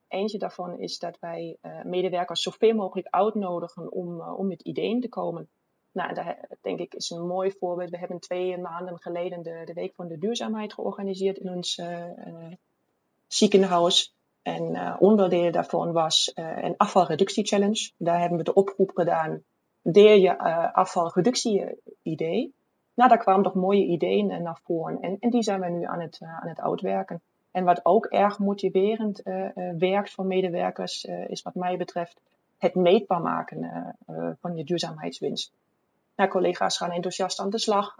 Eentje 0.08 0.38
daarvan 0.38 0.78
is 0.78 0.98
dat 0.98 1.18
wij 1.20 1.56
medewerkers 1.82 2.42
zoveel 2.42 2.74
mogelijk 2.74 3.06
uitnodigen 3.10 3.92
om, 3.92 4.20
om 4.20 4.46
met 4.46 4.62
ideeën 4.62 5.00
te 5.00 5.08
komen. 5.08 5.48
Nou, 5.92 6.14
dat 6.14 6.24
denk 6.60 6.78
ik 6.78 6.94
is 6.94 7.10
een 7.10 7.26
mooi 7.26 7.52
voorbeeld. 7.58 7.90
We 7.90 7.98
hebben 7.98 8.20
twee 8.20 8.58
maanden 8.58 8.98
geleden 8.98 9.42
de, 9.42 9.62
de 9.64 9.72
Week 9.72 9.94
van 9.94 10.08
de 10.08 10.18
Duurzaamheid 10.18 10.72
georganiseerd 10.72 11.38
in 11.38 11.50
ons 11.50 11.80
ziekenhuis. 13.26 14.14
En 14.42 14.74
uh, 14.74 14.96
onderdeel 14.98 15.52
daarvan 15.52 15.92
was 15.92 16.32
uh, 16.34 16.62
een 16.62 16.74
afvalreductie-challenge. 16.76 17.90
Daar 17.96 18.20
hebben 18.20 18.38
we 18.38 18.44
de 18.44 18.54
oproep 18.54 18.90
gedaan, 18.94 19.42
deel 19.82 20.16
je 20.16 20.36
uh, 20.38 20.72
afvalreductie-idee. 20.72 22.54
Nou, 22.98 23.10
daar 23.10 23.18
kwamen 23.18 23.42
toch 23.42 23.54
mooie 23.54 23.84
ideeën 23.84 24.42
naar 24.42 24.60
voren. 24.64 25.00
En, 25.00 25.16
en 25.20 25.30
die 25.30 25.42
zijn 25.42 25.60
we 25.60 25.68
nu 25.68 25.84
aan 25.84 26.00
het, 26.00 26.18
aan 26.20 26.48
het 26.48 26.60
uitwerken. 26.60 27.20
En 27.50 27.64
wat 27.64 27.80
ook 27.84 28.06
erg 28.06 28.38
motiverend 28.38 29.22
werkt 29.78 30.10
voor 30.10 30.26
medewerkers, 30.26 31.04
is 31.04 31.42
wat 31.42 31.54
mij 31.54 31.76
betreft 31.76 32.20
het 32.58 32.74
meetbaar 32.74 33.20
maken 33.20 33.70
van 34.40 34.56
je 34.56 34.64
duurzaamheidswinst. 34.64 35.52
Nou, 36.16 36.30
collega's 36.30 36.76
gaan 36.76 36.90
enthousiast 36.90 37.40
aan 37.40 37.50
de 37.50 37.58
slag, 37.58 37.96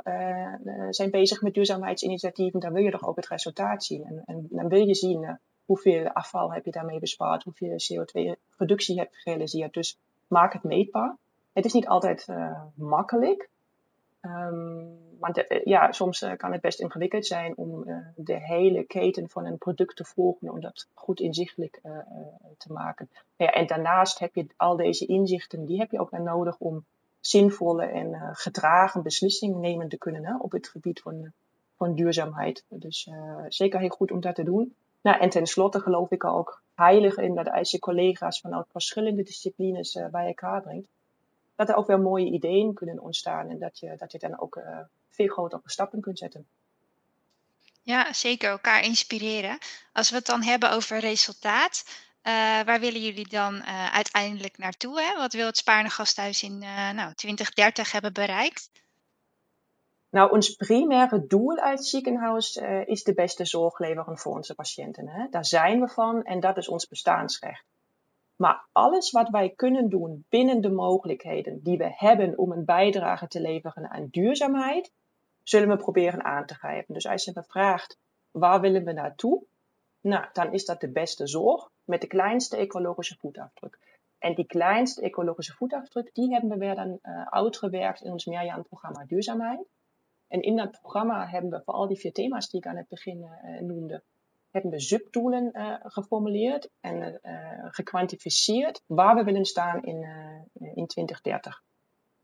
zijn 0.90 1.10
bezig 1.10 1.42
met 1.42 1.54
duurzaamheidsinitiatieven. 1.54 2.60
Dan 2.60 2.72
wil 2.72 2.82
je 2.82 2.90
toch 2.90 3.06
ook 3.06 3.16
het 3.16 3.28
resultaat 3.28 3.84
zien. 3.84 4.04
En, 4.04 4.22
en 4.26 4.46
dan 4.50 4.68
wil 4.68 4.86
je 4.86 4.94
zien 4.94 5.38
hoeveel 5.64 6.08
afval 6.08 6.52
heb 6.52 6.64
je 6.64 6.70
daarmee 6.70 6.98
bespaard, 6.98 7.42
hoeveel 7.42 7.76
CO2-reductie 7.76 8.98
heb 8.98 9.10
je 9.10 9.20
gerealiseerd. 9.20 9.74
Dus 9.74 9.98
maak 10.26 10.52
het 10.52 10.62
meetbaar. 10.62 11.16
Het 11.52 11.64
is 11.64 11.72
niet 11.72 11.88
altijd 11.88 12.26
makkelijk. 12.74 13.48
Um, 14.22 14.98
want 15.18 15.44
ja, 15.64 15.92
soms 15.92 16.26
kan 16.36 16.52
het 16.52 16.60
best 16.60 16.80
ingewikkeld 16.80 17.26
zijn 17.26 17.56
om 17.56 17.84
de 18.16 18.40
hele 18.40 18.84
keten 18.84 19.28
van 19.28 19.46
een 19.46 19.58
product 19.58 19.96
te 19.96 20.04
volgen, 20.04 20.50
om 20.50 20.60
dat 20.60 20.86
goed 20.94 21.20
inzichtelijk 21.20 21.80
te 22.56 22.72
maken. 22.72 23.10
Ja, 23.36 23.50
en 23.50 23.66
daarnaast 23.66 24.18
heb 24.18 24.34
je 24.34 24.46
al 24.56 24.76
deze 24.76 25.06
inzichten, 25.06 25.64
die 25.64 25.78
heb 25.78 25.90
je 25.90 26.00
ook 26.00 26.10
nodig 26.10 26.58
om 26.58 26.84
zinvolle 27.20 27.84
en 27.84 28.30
gedragen 28.32 29.02
beslissingen 29.02 29.60
nemen 29.60 29.88
te 29.88 29.98
kunnen 29.98 30.24
hè, 30.24 30.36
op 30.36 30.52
het 30.52 30.68
gebied 30.68 31.00
van, 31.00 31.32
van 31.76 31.94
duurzaamheid. 31.94 32.64
Dus 32.68 33.10
zeker 33.48 33.80
heel 33.80 33.88
goed 33.88 34.10
om 34.10 34.20
dat 34.20 34.34
te 34.34 34.44
doen. 34.44 34.74
Nou, 35.00 35.20
en 35.20 35.30
tenslotte 35.30 35.80
geloof 35.80 36.10
ik 36.10 36.24
ook 36.24 36.62
heilig 36.74 37.16
in 37.16 37.34
dat 37.34 37.50
als 37.50 37.70
je 37.70 37.78
collega's 37.78 38.40
vanuit 38.40 38.66
verschillende 38.70 39.22
disciplines 39.22 40.00
bij 40.10 40.26
elkaar 40.26 40.62
brengt, 40.62 40.88
dat 41.58 41.68
er 41.68 41.74
ook 41.74 41.86
weer 41.86 42.00
mooie 42.00 42.30
ideeën 42.30 42.74
kunnen 42.74 43.00
ontstaan 43.00 43.48
en 43.48 43.58
dat 43.58 43.78
je, 43.78 43.94
dat 43.96 44.12
je 44.12 44.18
dan 44.18 44.40
ook 44.40 44.60
veel 45.08 45.26
grotere 45.26 45.62
stappen 45.64 46.00
kunt 46.00 46.18
zetten. 46.18 46.46
Ja, 47.82 48.12
zeker 48.12 48.50
elkaar 48.50 48.84
inspireren. 48.84 49.58
Als 49.92 50.10
we 50.10 50.16
het 50.16 50.26
dan 50.26 50.42
hebben 50.42 50.70
over 50.70 50.98
resultaat, 50.98 51.84
uh, 51.86 52.32
waar 52.62 52.80
willen 52.80 53.00
jullie 53.00 53.28
dan 53.28 53.54
uh, 53.54 53.94
uiteindelijk 53.94 54.58
naartoe? 54.58 55.00
Hè? 55.00 55.16
Wat 55.16 55.32
wil 55.32 55.46
het 55.46 55.56
Spaarne 55.56 55.90
Gasthuis 55.90 56.42
in 56.42 56.58
nou, 56.58 57.14
2030 57.14 57.92
hebben 57.92 58.12
bereikt? 58.12 58.70
Nou, 60.10 60.30
ons 60.30 60.50
primaire 60.50 61.26
doel 61.26 61.58
uit 61.58 61.78
het 61.78 61.88
ziekenhuis 61.88 62.60
is 62.84 63.02
de 63.02 63.14
beste 63.14 63.44
zorg 63.44 63.78
leveren 63.78 64.18
voor 64.18 64.34
onze 64.34 64.54
patiënten. 64.54 65.08
Hè? 65.08 65.26
Daar 65.30 65.44
zijn 65.44 65.80
we 65.80 65.88
van 65.88 66.22
en 66.22 66.40
dat 66.40 66.56
is 66.56 66.68
ons 66.68 66.88
bestaansrecht. 66.88 67.64
Maar 68.38 68.68
alles 68.72 69.10
wat 69.10 69.28
wij 69.28 69.50
kunnen 69.50 69.88
doen 69.88 70.24
binnen 70.28 70.60
de 70.60 70.70
mogelijkheden 70.70 71.62
die 71.62 71.78
we 71.78 71.92
hebben 71.94 72.38
om 72.38 72.52
een 72.52 72.64
bijdrage 72.64 73.26
te 73.26 73.40
leveren 73.40 73.90
aan 73.90 74.08
duurzaamheid, 74.10 74.92
zullen 75.42 75.68
we 75.68 75.76
proberen 75.76 76.24
aan 76.24 76.46
te 76.46 76.54
grijpen. 76.54 76.94
Dus 76.94 77.06
als 77.06 77.24
je 77.24 77.32
me 77.34 77.42
vraagt, 77.42 77.98
waar 78.30 78.60
willen 78.60 78.84
we 78.84 78.92
naartoe? 78.92 79.44
Nou, 80.00 80.26
dan 80.32 80.52
is 80.52 80.64
dat 80.64 80.80
de 80.80 80.90
beste 80.90 81.26
zorg 81.26 81.70
met 81.84 82.00
de 82.00 82.06
kleinste 82.06 82.56
ecologische 82.56 83.16
voetafdruk. 83.18 83.78
En 84.18 84.34
die 84.34 84.46
kleinste 84.46 85.02
ecologische 85.02 85.54
voetafdruk, 85.54 86.14
die 86.14 86.32
hebben 86.32 86.50
we 86.50 86.56
weer 86.56 86.74
dan 86.74 86.98
uh, 87.02 87.26
uitgewerkt 87.26 88.02
in 88.02 88.12
ons 88.12 88.24
meerjarenprogramma 88.24 89.04
Duurzaamheid. 89.04 89.68
En 90.28 90.42
in 90.42 90.56
dat 90.56 90.70
programma 90.70 91.26
hebben 91.26 91.50
we 91.50 91.62
voor 91.64 91.74
al 91.74 91.86
die 91.86 91.98
vier 91.98 92.12
thema's 92.12 92.50
die 92.50 92.60
ik 92.60 92.66
aan 92.66 92.76
het 92.76 92.88
begin 92.88 93.18
uh, 93.18 93.60
noemde, 93.60 94.02
hebben 94.50 94.70
we 94.70 94.80
subdoelen 94.80 95.50
uh, 95.52 95.74
geformuleerd 95.82 96.68
en 96.80 97.20
gekwantificeerd 97.70 98.82
waar 98.86 99.14
we 99.14 99.24
willen 99.24 99.44
staan 99.44 99.82
in, 99.82 100.06
in 100.74 100.86
2030. 100.86 101.62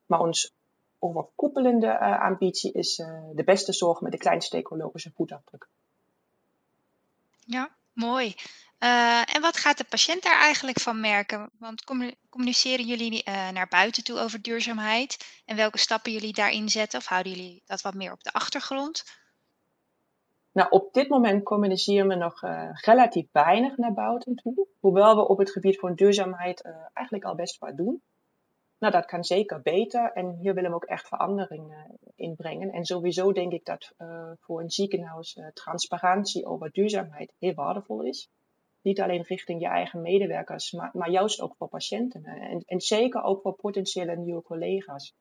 Maar 0.06 0.20
ons 0.20 0.52
overkoepelende 0.98 1.98
ambitie 1.98 2.72
is 2.72 2.96
de 3.34 3.42
beste 3.44 3.72
zorg 3.72 4.00
met 4.00 4.12
de 4.12 4.18
kleinste 4.18 4.56
ecologische 4.56 5.12
voetafdruk. 5.14 5.68
Ja, 7.46 7.70
mooi. 7.92 8.34
Uh, 8.84 9.34
en 9.34 9.40
wat 9.40 9.56
gaat 9.56 9.78
de 9.78 9.84
patiënt 9.84 10.22
daar 10.22 10.40
eigenlijk 10.40 10.80
van 10.80 11.00
merken? 11.00 11.50
Want 11.58 11.84
communiceren 12.30 12.86
jullie 12.86 13.22
uh, 13.28 13.48
naar 13.48 13.68
buiten 13.68 14.04
toe 14.04 14.18
over 14.18 14.42
duurzaamheid? 14.42 15.42
En 15.44 15.56
welke 15.56 15.78
stappen 15.78 16.12
jullie 16.12 16.32
daarin 16.32 16.68
zetten? 16.68 16.98
Of 16.98 17.06
houden 17.06 17.32
jullie 17.32 17.62
dat 17.66 17.80
wat 17.80 17.94
meer 17.94 18.12
op 18.12 18.22
de 18.22 18.32
achtergrond? 18.32 19.04
Nou, 20.54 20.70
op 20.70 20.92
dit 20.92 21.08
moment 21.08 21.42
communiceren 21.42 22.08
we 22.08 22.14
nog 22.14 22.42
uh, 22.42 22.70
relatief 22.72 23.26
weinig 23.32 23.76
naar 23.76 23.92
buiten 23.92 24.34
toe. 24.34 24.66
Hoewel 24.80 25.16
we 25.16 25.28
op 25.28 25.38
het 25.38 25.50
gebied 25.50 25.78
van 25.78 25.94
duurzaamheid 25.94 26.62
eigenlijk 26.92 27.26
al 27.26 27.34
best 27.34 27.58
wat 27.58 27.76
doen. 27.76 28.02
Nou, 28.78 28.92
dat 28.92 29.04
kan 29.04 29.24
zeker 29.24 29.62
beter 29.62 30.12
en 30.12 30.30
hier 30.30 30.54
willen 30.54 30.70
we 30.70 30.76
ook 30.76 30.84
echt 30.84 31.08
verandering 31.08 31.70
uh, 31.70 31.78
in 32.14 32.34
brengen. 32.34 32.70
En 32.70 32.84
sowieso 32.84 33.32
denk 33.32 33.52
ik 33.52 33.64
dat 33.64 33.94
voor 34.40 34.60
een 34.60 34.70
ziekenhuis 34.70 35.40
transparantie 35.54 36.46
over 36.46 36.70
duurzaamheid 36.70 37.32
heel 37.38 37.54
waardevol 37.54 38.02
is. 38.02 38.30
Niet 38.80 39.00
alleen 39.00 39.22
richting 39.22 39.60
je 39.60 39.68
eigen 39.68 40.00
medewerkers, 40.00 40.72
maar, 40.72 40.90
maar 40.92 41.10
juist 41.10 41.40
ook 41.40 41.56
voor 41.56 41.68
patiënten. 41.68 42.24
En, 42.24 42.62
en 42.66 42.80
zeker 42.80 43.22
ook 43.22 43.42
voor 43.42 43.54
potentiële 43.54 44.16
nieuwe 44.16 44.42
collega's. 44.42 45.14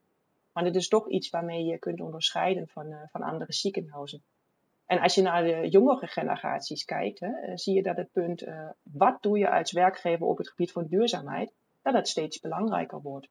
Want 0.52 0.66
het 0.66 0.76
is 0.76 0.88
toch 0.88 1.10
iets 1.10 1.30
waarmee 1.30 1.64
je 1.66 1.80
kunt 1.80 2.02
onderscheiden 2.02 2.68
van, 2.68 3.08
van 3.12 3.22
andere 3.22 3.54
ziekenhuizen. 3.54 4.24
En 4.94 5.00
als 5.00 5.16
je 5.16 5.22
naar 5.22 5.44
de 5.44 5.70
jongere 5.70 6.08
generaties 6.08 6.86
kijkt, 6.86 7.20
hè, 7.20 7.58
zie 7.58 7.76
je 7.76 7.84
dat 7.84 7.98
het 7.98 8.12
punt, 8.12 8.44
wat 8.84 9.22
doe 9.22 9.38
je 9.38 9.52
als 9.52 9.72
werkgever 9.72 10.26
op 10.26 10.38
het 10.38 10.50
gebied 10.50 10.72
van 10.72 10.86
duurzaamheid, 10.86 11.54
dat 11.82 11.94
het 11.94 12.08
steeds 12.08 12.40
belangrijker 12.40 13.02
wordt. 13.02 13.30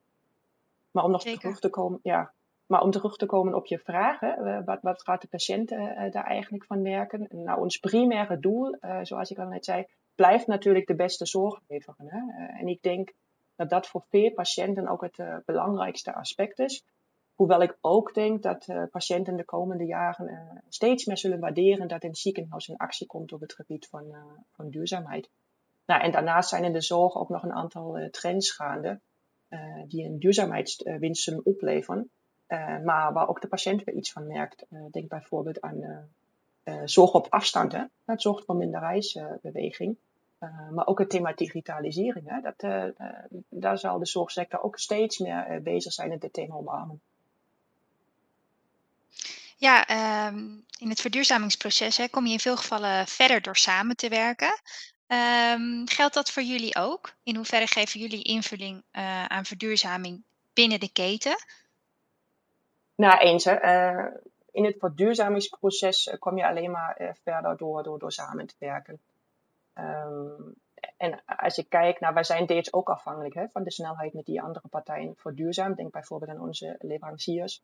Maar 0.91 1.05
om 1.05 1.11
nog 1.11 1.23
terug 1.23 1.59
te 1.59 1.69
komen, 1.69 1.99
ja, 2.03 2.33
maar 2.67 2.83
om 2.83 2.91
terug 2.91 3.17
te 3.17 3.27
komen 3.27 3.55
op 3.55 3.67
je 3.67 3.79
vragen, 3.79 4.47
uh, 4.47 4.59
wat, 4.65 4.79
wat 4.83 5.03
gaat 5.03 5.21
de 5.21 5.29
patiënt 5.29 5.73
uh, 5.73 6.11
daar 6.11 6.25
eigenlijk 6.25 6.65
van 6.65 6.83
merken? 6.83 7.27
Nou, 7.31 7.61
ons 7.61 7.77
primaire 7.77 8.39
doel, 8.39 8.77
uh, 8.81 8.99
zoals 9.03 9.31
ik 9.31 9.39
al 9.39 9.47
net 9.47 9.65
zei, 9.65 9.87
blijft 10.15 10.47
natuurlijk 10.47 10.87
de 10.87 10.95
beste 10.95 11.27
zorg 11.27 11.61
leveren. 11.69 12.07
Hè? 12.09 12.47
en 12.59 12.69
ik 12.69 12.83
denk 12.83 13.13
dat 13.57 13.71
dat 13.71 13.87
voor 13.87 14.05
veel 14.09 14.33
patiënten 14.33 14.89
ook 14.89 15.03
het 15.03 15.45
belangrijkste 15.45 16.15
aspect 16.15 16.59
is. 16.59 16.85
Hoewel 17.43 17.63
ik 17.63 17.79
ook 17.81 18.15
denk 18.15 18.43
dat 18.43 18.67
patiënten 18.91 19.37
de 19.37 19.45
komende 19.45 19.85
jaren 19.85 20.63
steeds 20.69 21.05
meer 21.05 21.19
zullen 21.19 21.41
waarderen 21.41 21.89
dat 21.89 22.05
een 22.05 22.15
ziekenhuis 22.15 22.69
in 22.69 22.77
actie 22.77 23.07
komt 23.07 23.33
op 23.33 23.41
het 23.41 23.53
gebied 23.53 23.87
van, 23.87 24.15
van 24.53 24.71
duurzaamheid. 24.71 25.31
Nou, 25.87 26.03
en 26.03 26.11
daarnaast 26.11 26.49
zijn 26.49 26.65
in 26.65 26.73
de 26.73 26.81
zorg 26.81 27.17
ook 27.17 27.29
nog 27.29 27.43
een 27.43 27.53
aantal 27.53 28.09
trends 28.11 28.51
gaande. 28.51 29.01
Eh, 29.53 29.83
die 29.87 30.05
een 30.05 30.19
duurzaamheidswinst 30.19 31.43
opleveren. 31.43 32.11
Eh, 32.47 32.79
maar 32.79 33.13
waar 33.13 33.29
ook 33.29 33.41
de 33.41 33.49
patiënt 33.49 33.85
weer 33.85 33.95
iets 33.95 34.13
van 34.13 34.27
merkt. 34.27 34.67
Eh, 34.69 34.81
denk 34.91 35.09
bijvoorbeeld 35.09 35.61
aan 35.61 36.11
zorg 36.85 37.13
op 37.13 37.27
afstand. 37.29 37.73
Hè? 37.73 37.85
Dat 38.05 38.23
zorgt 38.23 38.45
voor 38.45 38.57
minder 38.57 38.81
reisbeweging. 38.81 39.97
maar 40.71 40.87
ook 40.87 40.99
het 40.99 41.11
thema 41.11 41.33
digitalisering. 41.33 42.29
Hè? 42.29 42.41
Dat, 42.41 42.95
daar 43.49 43.79
zal 43.79 43.99
de 43.99 44.07
zorgsector 44.07 44.63
ook 44.63 44.79
steeds 44.79 45.19
meer 45.19 45.61
bezig 45.63 45.93
zijn 45.93 46.13
in 46.13 46.19
dit 46.19 46.33
thema 46.33 46.55
omarmen. 46.55 47.01
Ja, 49.63 49.87
ehm, 49.87 50.37
in 50.79 50.89
het 50.89 51.01
verduurzamingsproces 51.01 51.97
hè, 51.97 52.09
kom 52.09 52.27
je 52.27 52.33
in 52.33 52.41
veel 52.41 52.57
gevallen 52.57 53.07
verder 53.07 53.43
door 53.43 53.57
samen 53.57 53.97
te 53.97 54.09
werken. 54.09 54.61
Um, 55.07 55.89
geldt 55.89 56.15
dat 56.15 56.31
voor 56.31 56.43
jullie 56.43 56.77
ook? 56.77 57.15
In 57.23 57.37
hoeverre 57.37 57.67
geven 57.67 58.01
jullie 58.01 58.23
invulling 58.23 58.83
uh, 58.93 59.25
aan 59.25 59.45
verduurzaming 59.45 60.25
binnen 60.53 60.81
de 60.81 60.93
keten? 60.93 61.37
Nou, 62.95 63.19
eens. 63.19 63.47
Uh, 63.47 64.07
in 64.51 64.65
het 64.65 64.77
verduurzamingsproces 64.79 66.07
eh, 66.07 66.19
kom 66.19 66.37
je 66.37 66.47
alleen 66.47 66.71
maar 66.71 67.15
verder 67.23 67.57
door, 67.57 67.83
door, 67.83 67.99
door 67.99 68.13
samen 68.13 68.47
te 68.47 68.55
werken. 68.59 69.01
Um, 69.75 70.55
en 70.97 71.23
als 71.25 71.57
je 71.57 71.65
kijkt, 71.65 72.01
nou, 72.01 72.15
wij 72.15 72.25
zijn 72.25 72.45
steeds 72.45 72.73
ook 72.73 72.89
afhankelijk 72.89 73.35
hè, 73.35 73.49
van 73.49 73.63
de 73.63 73.73
snelheid 73.73 74.13
met 74.13 74.25
die 74.25 74.43
andere 74.43 74.69
partijen 74.69 75.15
verduurzamen. 75.17 75.77
Denk 75.77 75.93
bijvoorbeeld 75.93 76.31
aan 76.31 76.41
onze 76.41 76.77
leveranciers. 76.79 77.63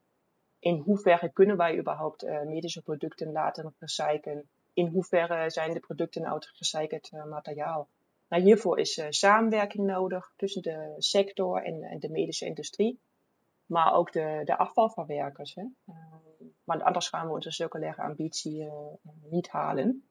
In 0.59 0.79
hoeverre 0.79 1.33
kunnen 1.33 1.57
wij 1.57 1.79
überhaupt 1.79 2.23
medische 2.45 2.83
producten 2.83 3.33
laten 3.33 3.75
recyclen? 3.79 4.49
in 4.79 4.87
hoeverre 4.87 5.51
zijn 5.51 5.75
de 5.75 5.81
producten 5.81 6.29
uit 6.33 6.47
gerecycled 6.47 7.11
uh, 7.15 7.25
materiaal. 7.25 7.89
Nou, 8.29 8.43
hiervoor 8.43 8.79
is 8.79 8.99
uh, 8.99 9.07
samenwerking 9.09 9.87
nodig 9.87 10.33
tussen 10.37 10.63
de 10.63 10.95
sector 10.99 11.63
en, 11.63 11.99
de 11.99 12.11
medische 12.11 12.47
industrie, 12.47 13.01
maar 13.67 13.95
ook 13.95 14.13
de, 14.13 14.41
de 14.45 14.59
afvalverwerkers. 14.59 15.55
Hè. 15.55 15.65
Want 16.65 16.83
anders 16.83 17.09
gaan 17.09 17.27
we 17.27 17.33
onze 17.33 17.51
circulaire 17.51 18.03
ambitie 18.03 18.71
niet 19.31 19.49
halen. 19.49 20.09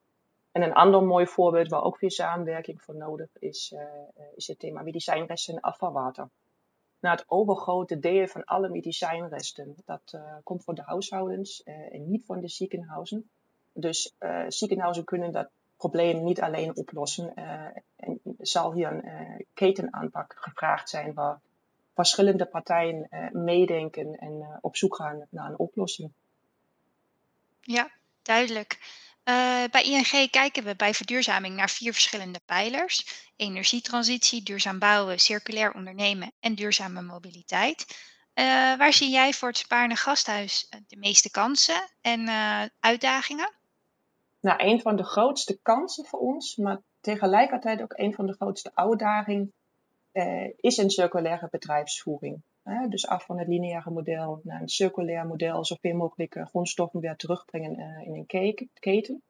En 0.52 0.62
een 0.62 0.72
ander 0.72 1.02
mooi 1.02 1.26
voorbeeld 1.26 1.68
waar 1.68 1.82
ook 1.82 1.98
veel 1.98 2.10
samenwerking 2.10 2.82
voor 2.82 2.96
nodig 2.96 3.28
is, 3.38 3.74
is 4.34 4.46
het 4.46 4.58
thema 4.58 4.82
medicijnresten 4.82 5.54
en 5.54 5.60
afvalwater. 5.60 6.28
Nou, 7.00 7.16
het 7.16 7.24
overgrote 7.28 7.98
deel 7.98 8.26
van 8.26 8.44
alle 8.44 8.68
medicijnresten, 8.68 9.74
dat 9.84 10.18
komt 10.42 10.64
van 10.64 10.74
de 10.74 10.82
huishoudens 10.82 11.62
en 11.62 12.10
niet 12.10 12.24
van 12.24 12.40
de 12.40 12.48
ziekenhuizen. 12.48 13.30
Dus 13.72 14.14
uh, 14.20 14.44
ziekenhuizen 14.48 15.04
kunnen 15.04 15.32
dat 15.32 15.48
probleem 15.76 16.24
niet 16.24 16.40
alleen 16.40 16.76
oplossen. 16.76 17.34
En 17.96 18.20
zal 18.38 18.72
hier 18.72 18.92
een 18.92 19.46
ketenaanpak 19.54 20.34
gevraagd 20.38 20.88
zijn 20.88 21.14
waar 21.14 21.40
verschillende 21.94 22.46
partijen 22.46 23.08
meedenken 23.32 24.18
en 24.18 24.58
op 24.60 24.76
zoek 24.76 24.96
gaan 24.96 25.26
naar 25.30 25.50
een 25.50 25.58
oplossing. 25.58 26.10
Ja, 27.60 27.90
duidelijk. 28.22 28.78
Uh, 29.28 29.64
bij 29.70 29.82
ING 29.82 30.30
kijken 30.30 30.64
we 30.64 30.76
bij 30.76 30.94
verduurzaming 30.94 31.56
naar 31.56 31.70
vier 31.70 31.92
verschillende 31.92 32.40
pijlers: 32.46 33.26
energietransitie, 33.36 34.42
duurzaam 34.42 34.78
bouwen, 34.78 35.18
circulair 35.18 35.72
ondernemen 35.72 36.32
en 36.40 36.54
duurzame 36.54 37.02
mobiliteit. 37.02 37.86
Uh, 38.34 38.44
waar 38.76 38.92
zie 38.92 39.10
jij 39.10 39.32
voor 39.32 39.48
het 39.48 39.56
Spaarne 39.56 39.96
Gasthuis 39.96 40.68
de 40.86 40.96
meeste 40.96 41.30
kansen 41.30 41.90
en 42.00 42.28
uitdagingen? 42.80 43.52
Nou, 44.40 44.64
een 44.64 44.80
van 44.80 44.96
de 44.96 45.04
grootste 45.04 45.58
kansen 45.62 46.04
voor 46.04 46.20
ons, 46.20 46.56
maar 46.56 46.80
tegelijkertijd 47.00 47.82
ook 47.82 47.98
een 47.98 48.14
van 48.14 48.26
de 48.26 48.34
grootste 48.34 48.70
uitdagingen, 48.74 49.52
is 50.56 50.76
een 50.76 50.90
circulaire 50.90 51.48
bedrijfsvoering. 51.50 52.42
Dus 52.88 53.06
af 53.06 53.24
van 53.24 53.38
het 53.38 53.48
lineaire 53.48 53.90
model 53.90 54.40
naar 54.42 54.60
een 54.60 54.68
circulair 54.68 55.26
model, 55.26 55.64
zoveel 55.64 55.94
mogelijk 55.94 56.34
eh, 56.34 56.46
grondstoffen 56.46 57.00
weer 57.00 57.16
terugbrengen 57.16 57.76
eh, 57.76 58.06
in 58.06 58.14
een 58.14 58.26
keten. 58.80 59.22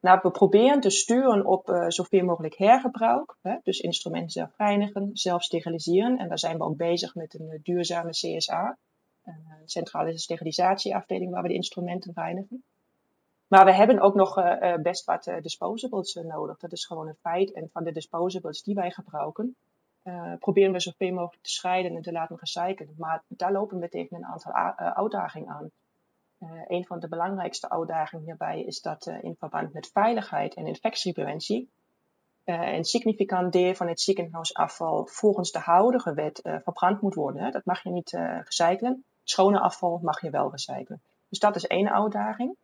Nou, 0.00 0.18
we 0.22 0.30
proberen 0.30 0.80
te 0.80 0.90
sturen 0.90 1.46
op 1.46 1.68
uh, 1.68 1.84
zoveel 1.88 2.24
mogelijk 2.24 2.56
hergebruik. 2.56 3.36
Hè? 3.42 3.56
Dus 3.62 3.80
instrumenten 3.80 4.30
zelf 4.30 4.56
reinigen, 4.56 5.10
zelf 5.12 5.42
steriliseren. 5.42 6.18
En 6.18 6.28
daar 6.28 6.38
zijn 6.38 6.58
we 6.58 6.64
ook 6.64 6.76
bezig 6.76 7.14
met 7.14 7.34
een 7.34 7.60
duurzame 7.62 8.10
CSA. 8.10 8.78
Een 9.24 9.46
centrale 9.64 10.18
sterilisatieafdeling 10.18 11.30
waar 11.30 11.42
we 11.42 11.48
de 11.48 11.54
instrumenten 11.54 12.12
reinigen. 12.14 12.64
Maar 13.46 13.64
we 13.64 13.72
hebben 13.72 14.00
ook 14.00 14.14
nog 14.14 14.34
best 14.82 15.04
wat 15.04 15.32
disposables 15.40 16.14
nodig. 16.14 16.58
Dat 16.58 16.72
is 16.72 16.86
gewoon 16.86 17.08
een 17.08 17.18
feit. 17.20 17.52
En 17.52 17.68
van 17.72 17.84
de 17.84 17.92
disposables 17.92 18.62
die 18.62 18.74
wij 18.74 18.90
gebruiken, 18.90 19.56
uh, 20.04 20.32
proberen 20.38 20.72
we 20.72 20.80
zoveel 20.80 21.12
mogelijk 21.12 21.42
te 21.42 21.50
scheiden 21.50 21.96
en 21.96 22.02
te 22.02 22.12
laten 22.12 22.36
recyclen. 22.38 22.94
Maar 22.96 23.22
daar 23.28 23.52
lopen 23.52 23.78
we 23.78 23.88
tegen 23.88 24.16
een 24.16 24.24
aantal 24.24 24.52
uh, 24.52 24.76
uitdagingen 24.76 25.48
aan. 25.48 25.70
Uh, 26.38 26.50
een 26.66 26.86
van 26.86 27.00
de 27.00 27.08
belangrijkste 27.08 27.70
uitdagingen 27.70 28.24
hierbij 28.24 28.62
is 28.62 28.80
dat 28.80 29.06
in 29.06 29.36
verband 29.38 29.72
met 29.72 29.90
veiligheid 29.92 30.54
en 30.54 30.66
infectiepreventie 30.66 31.70
een 32.44 32.84
significant 32.84 33.52
deel 33.52 33.74
van 33.74 33.88
het 33.88 34.00
ziekenhuisafval 34.00 35.06
volgens 35.06 35.50
de 35.50 35.58
huidige 35.58 36.14
wet 36.14 36.40
verbrand 36.42 37.00
moet 37.00 37.14
worden. 37.14 37.42
Hè. 37.42 37.50
Dat 37.50 37.64
mag 37.64 37.82
je 37.82 37.90
niet 37.90 38.10
recyclen. 38.44 39.04
Schone 39.22 39.60
afval 39.60 39.98
mag 40.02 40.20
je 40.20 40.30
wel 40.30 40.50
recyclen. 40.50 41.02
Dus 41.28 41.38
dat 41.38 41.56
is 41.56 41.66
één 41.66 41.92
uitdaging. 41.92 42.56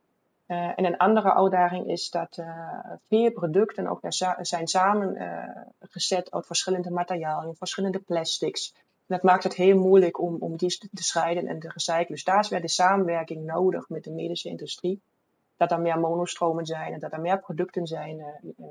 Uh, 0.48 0.72
en 0.76 0.84
een 0.84 0.96
andere 0.96 1.34
uitdaging 1.34 1.86
is 1.86 2.10
dat 2.10 2.36
uh, 2.36 2.80
veel 3.08 3.32
producten 3.32 3.86
ook 3.86 4.00
zijn 4.40 4.68
samengezet 4.68 6.26
uh, 6.26 6.32
uit 6.32 6.46
verschillende 6.46 6.90
materialen, 6.90 7.56
verschillende 7.56 7.98
plastics. 7.98 8.74
Dat 9.06 9.22
maakt 9.22 9.44
het 9.44 9.54
heel 9.54 9.78
moeilijk 9.78 10.20
om, 10.20 10.36
om 10.40 10.56
die 10.56 10.78
te 10.78 11.02
scheiden 11.02 11.46
en 11.46 11.58
te 11.58 11.70
recyclen. 11.74 12.06
Dus 12.06 12.24
daar 12.24 12.40
is 12.40 12.48
weer 12.48 12.60
de 12.60 12.68
samenwerking 12.68 13.44
nodig 13.44 13.88
met 13.88 14.04
de 14.04 14.10
medische 14.10 14.48
industrie. 14.48 15.00
Dat 15.56 15.70
er 15.70 15.80
meer 15.80 15.98
monostromen 15.98 16.66
zijn 16.66 16.92
en 16.92 17.00
dat 17.00 17.12
er 17.12 17.20
meer 17.20 17.38
producten 17.38 17.86
zijn 17.86 18.22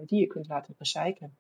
die 0.06 0.20
je 0.20 0.28
kunt 0.28 0.48
laten 0.48 0.76
recyclen. 0.78 1.38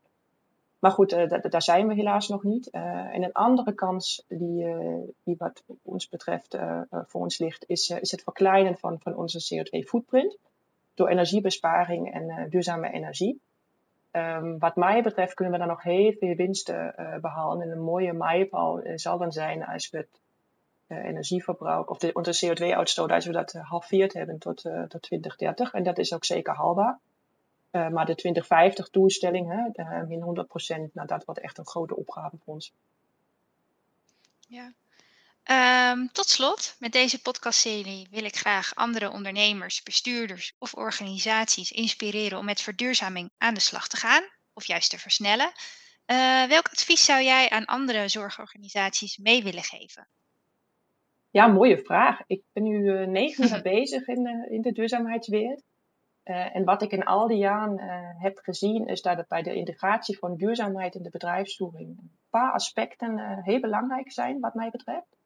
Maar 0.79 0.91
goed, 0.91 1.13
uh, 1.13 1.29
daar 1.41 1.61
zijn 1.61 1.87
we 1.87 1.93
helaas 1.93 2.27
nog 2.27 2.43
niet. 2.43 2.69
Uh, 2.71 2.81
en 3.15 3.23
een 3.23 3.31
andere 3.31 3.73
kans 3.73 4.25
die, 4.27 4.63
uh, 4.63 4.97
die 5.23 5.35
wat 5.37 5.63
ons 5.81 6.09
betreft 6.09 6.57
voor 6.89 7.21
ons 7.21 7.37
ligt, 7.37 7.63
is, 7.67 7.89
is 7.89 8.11
het 8.11 8.23
verkleinen 8.23 8.77
van, 8.77 8.99
van 8.99 9.15
onze 9.15 9.55
CO2-footprint 9.55 10.37
door 10.93 11.07
energiebesparing 11.07 12.13
en 12.13 12.49
duurzame 12.49 12.91
energie. 12.91 13.41
Um, 14.11 14.59
wat 14.59 14.75
mij 14.75 15.03
betreft 15.03 15.33
kunnen 15.33 15.53
we 15.53 15.59
daar 15.59 15.67
nog 15.67 15.83
heel 15.83 16.11
veel 16.11 16.35
winsten 16.35 16.93
behalen. 17.21 17.61
En 17.61 17.71
een 17.71 17.83
mooie 17.83 18.13
mijlpaal 18.13 18.81
zal 18.95 19.17
dan 19.17 19.31
zijn 19.31 19.65
als 19.65 19.89
we 19.89 19.97
het 19.97 20.19
energieverbruik 20.87 21.89
of 21.89 21.97
de, 21.97 22.13
onze 22.13 22.45
CO2-uitstoot, 22.45 23.11
als 23.11 23.25
we 23.25 23.31
dat 23.31 23.51
halveerd 23.51 24.13
hebben 24.13 24.37
tot, 24.37 24.61
tot 24.87 25.01
2030. 25.01 25.73
En 25.73 25.83
dat 25.83 25.97
is 25.97 26.13
ook 26.13 26.25
zeker 26.25 26.55
haalbaar. 26.55 26.99
Uh, 27.71 27.89
maar 27.89 28.05
de 28.05 28.15
2050 28.15 28.89
doelstelling, 28.89 29.51
hè, 29.51 29.69
de, 29.71 30.05
min 30.07 30.21
100 30.21 30.47
procent, 30.47 30.93
nou, 30.93 31.07
dat 31.07 31.25
wordt 31.25 31.41
echt 31.41 31.57
een 31.57 31.67
grote 31.67 31.95
opgave 31.95 32.37
voor 32.37 32.53
ons. 32.53 32.73
Ja. 34.47 34.73
Um, 35.91 36.11
tot 36.11 36.27
slot, 36.27 36.75
met 36.79 36.91
deze 36.91 37.21
podcastserie 37.21 38.07
wil 38.11 38.23
ik 38.23 38.35
graag 38.35 38.75
andere 38.75 39.11
ondernemers, 39.11 39.83
bestuurders 39.83 40.55
of 40.59 40.73
organisaties 40.73 41.71
inspireren 41.71 42.37
om 42.37 42.45
met 42.45 42.61
verduurzaming 42.61 43.29
aan 43.37 43.53
de 43.53 43.59
slag 43.59 43.87
te 43.87 43.97
gaan 43.97 44.23
of 44.53 44.65
juist 44.65 44.89
te 44.89 44.99
versnellen. 44.99 45.51
Uh, 46.07 46.43
welk 46.43 46.67
advies 46.67 47.05
zou 47.05 47.23
jij 47.23 47.49
aan 47.49 47.65
andere 47.65 48.07
zorgorganisaties 48.07 49.17
mee 49.17 49.43
willen 49.43 49.63
geven? 49.63 50.07
Ja, 51.29 51.47
mooie 51.47 51.77
vraag. 51.77 52.19
Ik 52.27 52.41
ben 52.53 52.63
nu 52.63 52.77
uh, 52.77 53.07
negen 53.07 53.47
jaar 53.47 53.61
bezig 53.75 54.07
in, 54.07 54.27
uh, 54.27 54.51
in 54.51 54.61
de 54.61 54.71
duurzaamheidswereld. 54.71 55.63
Uh, 56.29 56.55
en 56.55 56.63
wat 56.63 56.81
ik 56.81 56.91
in 56.91 57.03
al 57.03 57.27
die 57.27 57.37
jaren 57.37 57.79
uh, 57.79 58.21
heb 58.21 58.37
gezien, 58.37 58.85
is 58.85 59.01
dat 59.01 59.17
het 59.17 59.27
bij 59.27 59.41
de 59.41 59.53
integratie 59.53 60.17
van 60.17 60.35
duurzaamheid 60.35 60.95
in 60.95 61.03
de 61.03 61.09
bedrijfsvoering 61.09 61.97
een 61.97 62.11
paar 62.29 62.51
aspecten 62.51 63.17
uh, 63.17 63.37
heel 63.43 63.59
belangrijk 63.59 64.11
zijn, 64.11 64.39
wat 64.39 64.53
mij 64.53 64.69
betreft. 64.69 65.17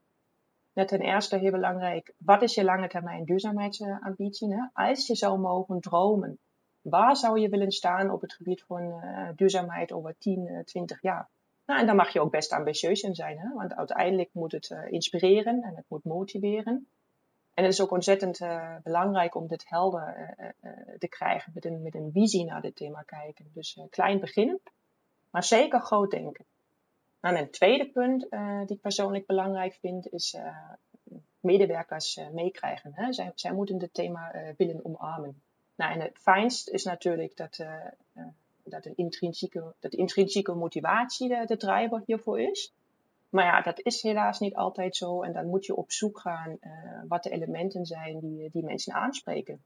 Net 0.73 0.87
ten 0.87 0.99
eerste 0.99 1.37
heel 1.37 1.51
belangrijk, 1.51 2.13
wat 2.17 2.41
is 2.41 2.55
je 2.55 2.63
lange 2.63 2.87
termijn 2.87 3.25
duurzaamheidsambitie? 3.25 4.53
Hè? 4.53 4.67
Als 4.73 5.07
je 5.07 5.15
zou 5.15 5.39
mogen 5.39 5.79
dromen, 5.79 6.39
waar 6.81 7.15
zou 7.15 7.39
je 7.39 7.49
willen 7.49 7.71
staan 7.71 8.11
op 8.11 8.21
het 8.21 8.33
gebied 8.33 8.63
van 8.63 9.03
duurzaamheid 9.35 9.91
over 9.91 10.15
10, 10.17 10.61
20 10.65 11.01
jaar? 11.01 11.29
Nou, 11.65 11.79
en 11.79 11.85
daar 11.85 11.95
mag 11.95 12.13
je 12.13 12.21
ook 12.21 12.31
best 12.31 12.51
ambitieus 12.51 13.01
in 13.01 13.15
zijn, 13.15 13.39
hè? 13.39 13.53
want 13.53 13.75
uiteindelijk 13.75 14.29
moet 14.33 14.51
het 14.51 14.75
inspireren 14.89 15.61
en 15.61 15.75
het 15.75 15.85
moet 15.87 16.03
motiveren. 16.03 16.87
En 17.53 17.63
het 17.63 17.73
is 17.73 17.81
ook 17.81 17.91
ontzettend 17.91 18.39
uh, 18.39 18.75
belangrijk 18.83 19.35
om 19.35 19.47
dit 19.47 19.69
helder 19.69 20.35
uh, 20.39 20.45
uh, 20.61 20.71
te 20.97 21.07
krijgen, 21.07 21.51
met 21.55 21.65
een, 21.65 21.81
met 21.81 21.95
een 21.95 22.09
visie 22.13 22.45
naar 22.45 22.61
dit 22.61 22.75
thema 22.75 23.01
kijken. 23.01 23.51
Dus 23.53 23.79
klein 23.89 24.19
beginnen, 24.19 24.59
maar 25.29 25.43
zeker 25.43 25.79
groot 25.79 26.11
denken. 26.11 26.45
Nou, 27.21 27.35
en 27.35 27.41
een 27.41 27.51
tweede 27.51 27.89
punt 27.89 28.27
die 28.67 28.75
ik 28.75 28.81
persoonlijk 28.81 29.25
belangrijk 29.25 29.73
vind, 29.73 30.11
is 30.11 30.37
medewerkers 31.39 32.19
meekrijgen. 32.31 32.91
Hè? 32.93 33.13
Zij, 33.13 33.31
zij 33.35 33.53
moeten 33.53 33.77
dit 33.77 33.93
thema 33.93 34.31
willen 34.57 34.85
omarmen. 34.85 35.41
Nou, 35.75 35.93
en 35.93 36.01
het 36.01 36.17
fijnst 36.17 36.69
is 36.69 36.83
natuurlijk 36.83 37.37
dat, 37.37 37.59
dat, 38.63 38.85
een 38.85 38.95
intrinsieke, 38.95 39.73
dat 39.79 39.93
intrinsieke 39.93 40.53
motivatie 40.53 41.27
de, 41.27 41.43
de 41.45 41.57
driver 41.57 42.03
hiervoor 42.05 42.41
is. 42.41 42.73
Maar 43.31 43.45
ja, 43.45 43.61
dat 43.61 43.79
is 43.79 44.01
helaas 44.01 44.39
niet 44.39 44.55
altijd 44.55 44.95
zo. 44.95 45.21
En 45.21 45.33
dan 45.33 45.47
moet 45.47 45.65
je 45.65 45.75
op 45.75 45.91
zoek 45.91 46.19
gaan 46.19 46.57
uh, 46.61 46.71
wat 47.07 47.23
de 47.23 47.29
elementen 47.29 47.85
zijn 47.85 48.19
die, 48.19 48.49
die 48.49 48.63
mensen 48.63 48.93
aanspreken. 48.93 49.63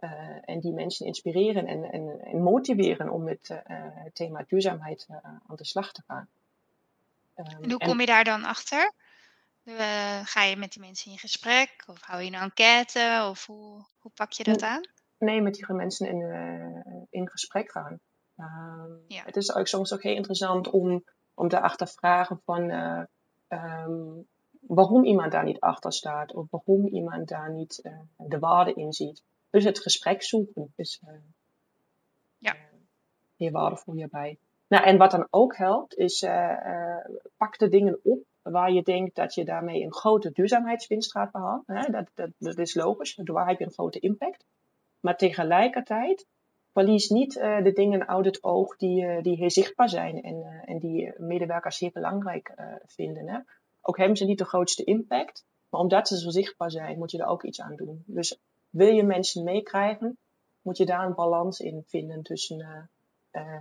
Uh, 0.00 0.10
en 0.44 0.60
die 0.60 0.72
mensen 0.72 1.06
inspireren 1.06 1.66
en, 1.66 1.84
en, 1.92 2.20
en 2.20 2.42
motiveren 2.42 3.10
om 3.10 3.24
met 3.24 3.48
uh, 3.50 3.58
het 3.68 4.14
thema 4.14 4.44
duurzaamheid 4.46 5.06
aan 5.22 5.56
de 5.56 5.64
slag 5.64 5.92
te 5.92 6.02
gaan. 6.06 6.28
Um, 7.36 7.46
en 7.62 7.70
hoe 7.70 7.78
kom 7.78 8.00
je 8.00 8.06
daar 8.06 8.24
dan 8.24 8.44
achter? 8.44 8.92
ga 10.22 10.42
je 10.42 10.56
met 10.56 10.72
die 10.72 10.82
mensen 10.82 11.10
in 11.10 11.18
gesprek? 11.18 11.84
Of 11.86 12.00
hou 12.00 12.22
je 12.22 12.26
een 12.26 12.34
enquête? 12.34 13.26
Of 13.30 13.46
hoe, 13.46 13.84
hoe 13.98 14.10
pak 14.14 14.32
je 14.32 14.44
dat 14.44 14.62
aan? 14.62 14.88
Nee, 15.18 15.40
met 15.40 15.54
die 15.54 15.72
mensen 15.72 16.06
in, 16.06 17.06
in 17.10 17.28
gesprek 17.28 17.70
gaan. 17.70 18.00
Ehm, 18.36 18.90
ja. 19.08 19.22
Het 19.24 19.36
is 19.36 19.54
ook 19.54 19.66
soms 19.66 19.92
ook 19.92 20.02
heel 20.02 20.14
interessant 20.14 20.70
om 20.70 21.04
om 21.36 21.48
te 21.48 21.60
achtervragen 21.60 22.40
van 22.44 22.70
uh, 22.70 23.02
um, 23.48 24.26
waarom 24.60 25.04
iemand 25.04 25.32
daar 25.32 25.44
niet 25.44 25.60
achter 25.60 25.92
staat 25.92 26.34
of 26.34 26.46
waarom 26.50 26.86
iemand 26.86 27.28
daar 27.28 27.50
niet 27.52 27.80
uh, 27.82 27.92
de 28.16 28.38
waarde 28.38 28.72
in 28.72 28.92
ziet. 28.92 29.22
Dus 29.50 29.64
het 29.64 29.78
gesprek 29.78 30.22
zoeken 30.22 30.72
is 30.76 31.00
uh, 31.08 31.14
ja. 32.38 32.54
heel 33.36 33.50
waardevol 33.50 33.94
hierbij. 33.94 34.38
Nou, 34.68 34.84
en 34.84 34.98
wat 34.98 35.10
dan 35.10 35.26
ook 35.30 35.56
helpt, 35.56 35.96
is 35.96 36.26
pak 37.36 37.58
de 37.58 37.68
dingen 37.68 38.00
op 38.02 38.24
waar 38.42 38.72
je 38.72 38.82
denkt 38.82 39.14
dat 39.14 39.34
je 39.34 39.44
daarmee 39.44 39.82
een 39.82 39.94
grote 39.94 40.30
duurzaamheidswinst 40.32 41.10
gaat 41.10 41.32
behalen. 41.32 41.92
Dat, 41.92 42.10
dat, 42.14 42.30
dat 42.38 42.58
is 42.58 42.74
logisch, 42.74 43.14
daar 43.14 43.48
heb 43.48 43.58
je 43.58 43.64
een 43.64 43.72
grote 43.72 43.98
impact. 43.98 44.44
Maar 45.00 45.16
tegelijkertijd 45.16 46.26
verlies 46.76 47.08
niet 47.08 47.36
uh, 47.36 47.62
de 47.62 47.72
dingen 47.72 48.08
uit 48.08 48.24
het 48.24 48.44
oog 48.44 48.76
die, 48.76 49.04
uh, 49.04 49.22
die 49.22 49.36
heel 49.36 49.50
zichtbaar 49.50 49.88
zijn 49.88 50.22
en, 50.22 50.34
uh, 50.34 50.62
en 50.64 50.78
die 50.78 51.12
medewerkers 51.16 51.78
heel 51.78 51.90
belangrijk 51.92 52.54
vinden. 52.86 53.28
Hè. 53.28 53.38
Ook 53.80 53.96
hebben 53.96 54.16
ze 54.16 54.24
niet 54.24 54.38
de 54.38 54.44
grootste 54.44 54.84
impact, 54.84 55.44
maar 55.68 55.80
omdat 55.80 56.08
ze 56.08 56.18
zo 56.18 56.30
zichtbaar 56.30 56.70
zijn, 56.70 56.98
moet 56.98 57.10
je 57.10 57.18
er 57.18 57.26
ook 57.26 57.42
iets 57.42 57.60
aan 57.60 57.76
doen. 57.76 58.02
Dus 58.06 58.40
wil 58.70 58.94
je 58.94 59.02
mensen 59.02 59.44
meekrijgen, 59.44 60.18
moet 60.62 60.76
je 60.76 60.86
daar 60.86 61.06
een 61.06 61.14
balans 61.14 61.60
in 61.60 61.82
vinden 61.86 62.22
tussen 62.22 62.90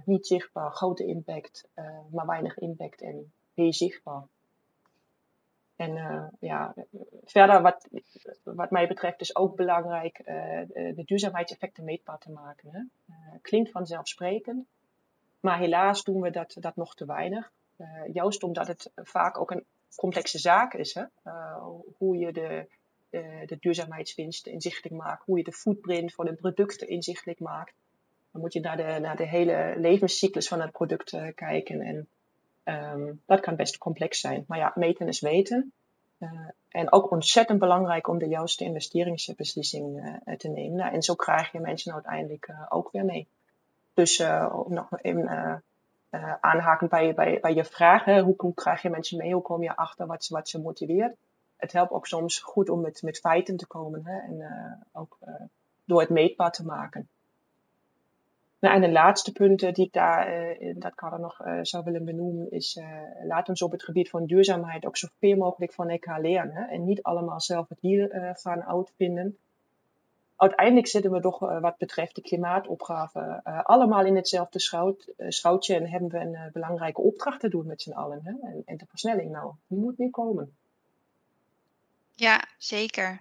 niet 0.06 0.28
zichtbaar, 0.28 0.72
grote 0.72 1.06
impact, 1.06 1.68
maar 2.12 2.26
weinig 2.26 2.58
impact 2.58 3.02
en 3.02 3.34
heel 3.54 3.74
zichtbaar. 3.74 4.28
En 5.76 5.98
uh, 5.98 6.24
ja, 6.40 6.74
verder 7.24 7.62
wat, 7.62 7.88
wat 8.44 8.72
mij 8.72 8.88
betreft 8.88 9.22
is 9.22 9.36
ook 9.36 9.56
belangrijk 9.56 10.20
uh, 10.20 10.26
de 10.96 11.04
duurzaamheidseffecten 11.06 11.84
meetbaar 11.84 12.18
te 12.18 12.32
maken. 12.32 12.70
Hè? 12.72 12.80
Uh, 12.80 13.16
klinkt 13.42 13.72
vanzelfsprekend, 13.72 14.66
maar 15.40 15.60
helaas 15.60 16.04
doen 16.04 16.22
we 16.22 16.30
dat, 16.30 16.56
dat 16.60 16.76
nog 16.76 16.96
te 16.96 17.06
weinig. 17.06 17.52
juist 18.14 18.44
omdat 18.44 18.68
het 18.68 18.92
vaak 18.96 19.40
ook 19.40 19.52
een 19.52 19.66
complexe 19.96 20.40
zaak 20.40 20.74
is. 20.74 20.94
Hè? 20.94 21.04
hoe 21.98 22.18
je 22.18 22.32
de, 22.32 22.68
de, 23.46 23.58
duurzaamheidswinsten 23.60 24.52
inzichtelijk 24.52 24.96
maakt, 24.96 25.26
hoe 25.26 25.38
je 25.38 25.44
de 25.44 25.52
footprint 25.52 26.14
van 26.14 26.26
de 26.26 26.34
producten 26.34 26.88
inzichtelijk 26.88 27.40
maakt. 27.40 27.74
Dan 28.32 28.42
moet 28.42 28.54
je 28.54 28.60
naar 28.60 28.78
de, 28.78 29.00
naar 29.00 29.16
de 29.16 29.28
hele 29.28 29.74
levenscyclus 29.78 30.48
van 30.48 30.62
het 30.62 30.72
product 30.72 31.18
kijken. 31.36 31.82
En 31.82 32.08
um, 32.66 33.22
dat 33.26 33.40
kan 33.40 33.56
best 33.56 33.78
complex 33.78 34.20
zijn. 34.20 34.44
Maar 34.48 34.58
ja, 34.58 34.72
meten 34.76 35.08
is 35.08 35.20
weten. 35.20 35.74
Uh, 36.20 36.30
en 36.70 36.92
ook 36.92 37.12
ontzettend 37.12 37.60
belangrijk 37.60 38.08
om 38.08 38.18
de 38.18 38.28
juiste 38.28 38.64
investeringsbeslissing 38.64 39.98
uh, 40.26 40.36
te 40.36 40.48
nemen. 40.48 40.78
Nou, 40.78 40.94
en 40.94 41.02
zo 41.02 41.16
krijg 41.16 41.52
je 41.52 41.60
mensen 41.60 41.94
uiteindelijk 41.94 42.50
ook 42.70 42.92
weer 42.92 43.06
mee. 43.06 43.28
Dus 43.94 44.24
nog 44.68 44.88
even 45.02 45.64
aanhaken 46.40 46.88
bij, 46.88 47.14
bij, 47.14 47.40
bij 47.40 47.54
je 47.54 48.22
hoe, 48.24 48.34
hoe 48.38 48.54
krijg 48.54 48.82
je 48.82 48.90
mensen 48.90 49.18
mee? 49.18 49.34
Hoe 49.34 49.42
kom 49.42 49.64
je 49.64 49.76
achter 49.76 50.06
wat, 50.06 50.28
wat 50.28 50.50
ze 50.50 50.62
motiveert? 50.62 51.16
Het 51.58 51.72
helpt 51.72 51.92
ook 51.92 52.08
soms 52.08 52.40
goed 52.40 52.70
om 52.70 52.82
met, 52.82 53.02
met 53.02 53.20
feiten 53.20 53.58
te 53.58 53.68
komen 53.68 54.06
hè, 54.06 54.20
en 54.20 54.50
ook 54.92 55.18
door 55.86 56.00
het 56.00 56.10
meetbaar 56.10 56.52
te 56.52 56.66
maken. 56.66 57.10
Nou, 58.60 58.76
en 58.76 58.82
de 58.82 58.92
laatste 58.92 59.32
punten 59.32 59.74
die 59.74 59.86
ik 59.86 59.94
daar 59.94 60.30
uh, 60.30 60.62
in 60.62 60.80
dat 60.80 60.96
kader 60.96 61.20
nog 61.20 61.46
uh, 61.46 61.60
zou 61.62 61.84
willen 61.84 62.06
benoemen 62.06 62.52
is, 62.52 62.76
uh, 62.76 63.02
laat 63.28 63.50
ons 63.50 63.62
op 63.62 63.72
het 63.72 63.84
gebied 63.84 64.10
van 64.10 64.26
duurzaamheid 64.26 64.86
ook 64.86 64.98
zoveel 64.98 65.36
mogelijk 65.36 65.74
van 65.74 65.90
elkaar 65.90 66.22
leren. 66.22 66.70
En 66.70 66.86
niet 66.86 67.04
allemaal 67.04 67.42
zelf 67.42 67.70
het 67.70 67.80
hier 67.82 68.34
gaan 68.38 68.64
uitvinden. 68.64 69.38
Uiteindelijk 70.36 70.88
zitten 70.88 71.12
we 71.12 71.20
toch 71.20 71.40
wat 71.40 71.78
betreft 71.78 72.16
de 72.16 72.22
klimaatopgave 72.22 73.42
allemaal 73.64 74.06
in 74.06 74.16
hetzelfde 74.16 74.60
schout, 74.60 75.14
schoutje 75.18 75.76
en 75.76 75.90
hebben 75.90 76.10
we 76.10 76.20
een 76.20 76.50
belangrijke 76.54 77.02
opdracht 77.02 77.40
te 77.40 77.50
doen 77.50 77.66
met 77.68 77.82
z'n 77.82 77.92
allen. 77.92 78.22
En, 78.26 78.62
en 78.66 78.78
de 78.78 78.86
versnelling 78.86 79.32
nou, 79.32 79.54
die 79.68 79.78
moet 79.78 79.98
weer 79.98 80.10
komen. 80.10 80.56
Ja, 82.16 82.44
zeker. 82.58 83.20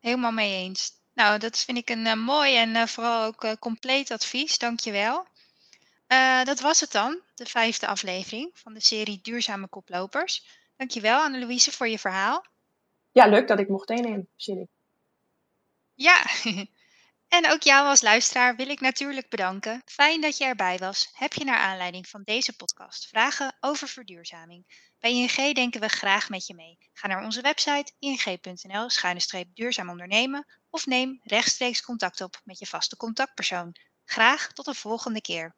Helemaal 0.00 0.32
mee 0.32 0.54
eens. 0.54 1.02
Nou, 1.14 1.38
dat 1.38 1.58
vind 1.58 1.78
ik 1.78 1.90
een 1.90 2.06
uh, 2.06 2.14
mooi 2.14 2.56
en 2.56 2.68
uh, 2.68 2.86
vooral 2.86 3.24
ook 3.24 3.44
uh, 3.44 3.52
compleet 3.58 4.10
advies. 4.10 4.58
Dankjewel. 4.58 5.26
dat 6.44 6.60
was 6.60 6.80
het 6.80 6.92
dan, 6.92 7.20
de 7.34 7.46
vijfde 7.46 7.86
aflevering 7.86 8.50
van 8.54 8.74
de 8.74 8.80
serie 8.80 9.20
Duurzame 9.22 9.68
Koplopers. 9.68 10.46
Dankjewel 10.76 11.20
Anne-Louise 11.20 11.72
voor 11.72 11.88
je 11.88 11.98
verhaal. 11.98 12.44
Ja, 13.12 13.26
leuk 13.26 13.48
dat 13.48 13.58
ik 13.58 13.68
mocht 13.68 13.88
deelnemen, 13.88 14.28
Chili. 14.36 14.66
Ja, 15.94 16.24
en 17.38 17.50
ook 17.50 17.62
jou 17.62 17.86
als 17.86 18.02
luisteraar 18.02 18.56
wil 18.56 18.68
ik 18.68 18.80
natuurlijk 18.80 19.28
bedanken. 19.28 19.82
Fijn 19.84 20.20
dat 20.20 20.36
je 20.36 20.44
erbij 20.44 20.78
was. 20.78 21.10
Heb 21.12 21.32
je 21.32 21.44
naar 21.44 21.58
aanleiding 21.58 22.08
van 22.08 22.22
deze 22.24 22.56
podcast 22.56 23.06
vragen 23.06 23.56
over 23.60 23.88
verduurzaming? 23.88 24.90
Bij 25.00 25.10
ING 25.10 25.54
denken 25.54 25.80
we 25.80 25.88
graag 25.88 26.28
met 26.28 26.46
je 26.46 26.54
mee. 26.54 26.78
Ga 26.92 27.06
naar 27.06 27.24
onze 27.24 27.40
website 27.40 27.92
ing.nl-duurzaam 27.98 29.90
ondernemen 29.90 30.46
of 30.74 30.86
neem 30.86 31.20
rechtstreeks 31.22 31.82
contact 31.82 32.20
op 32.20 32.40
met 32.44 32.58
je 32.58 32.66
vaste 32.66 32.96
contactpersoon. 32.96 33.76
Graag 34.04 34.52
tot 34.52 34.64
de 34.64 34.74
volgende 34.74 35.20
keer. 35.20 35.54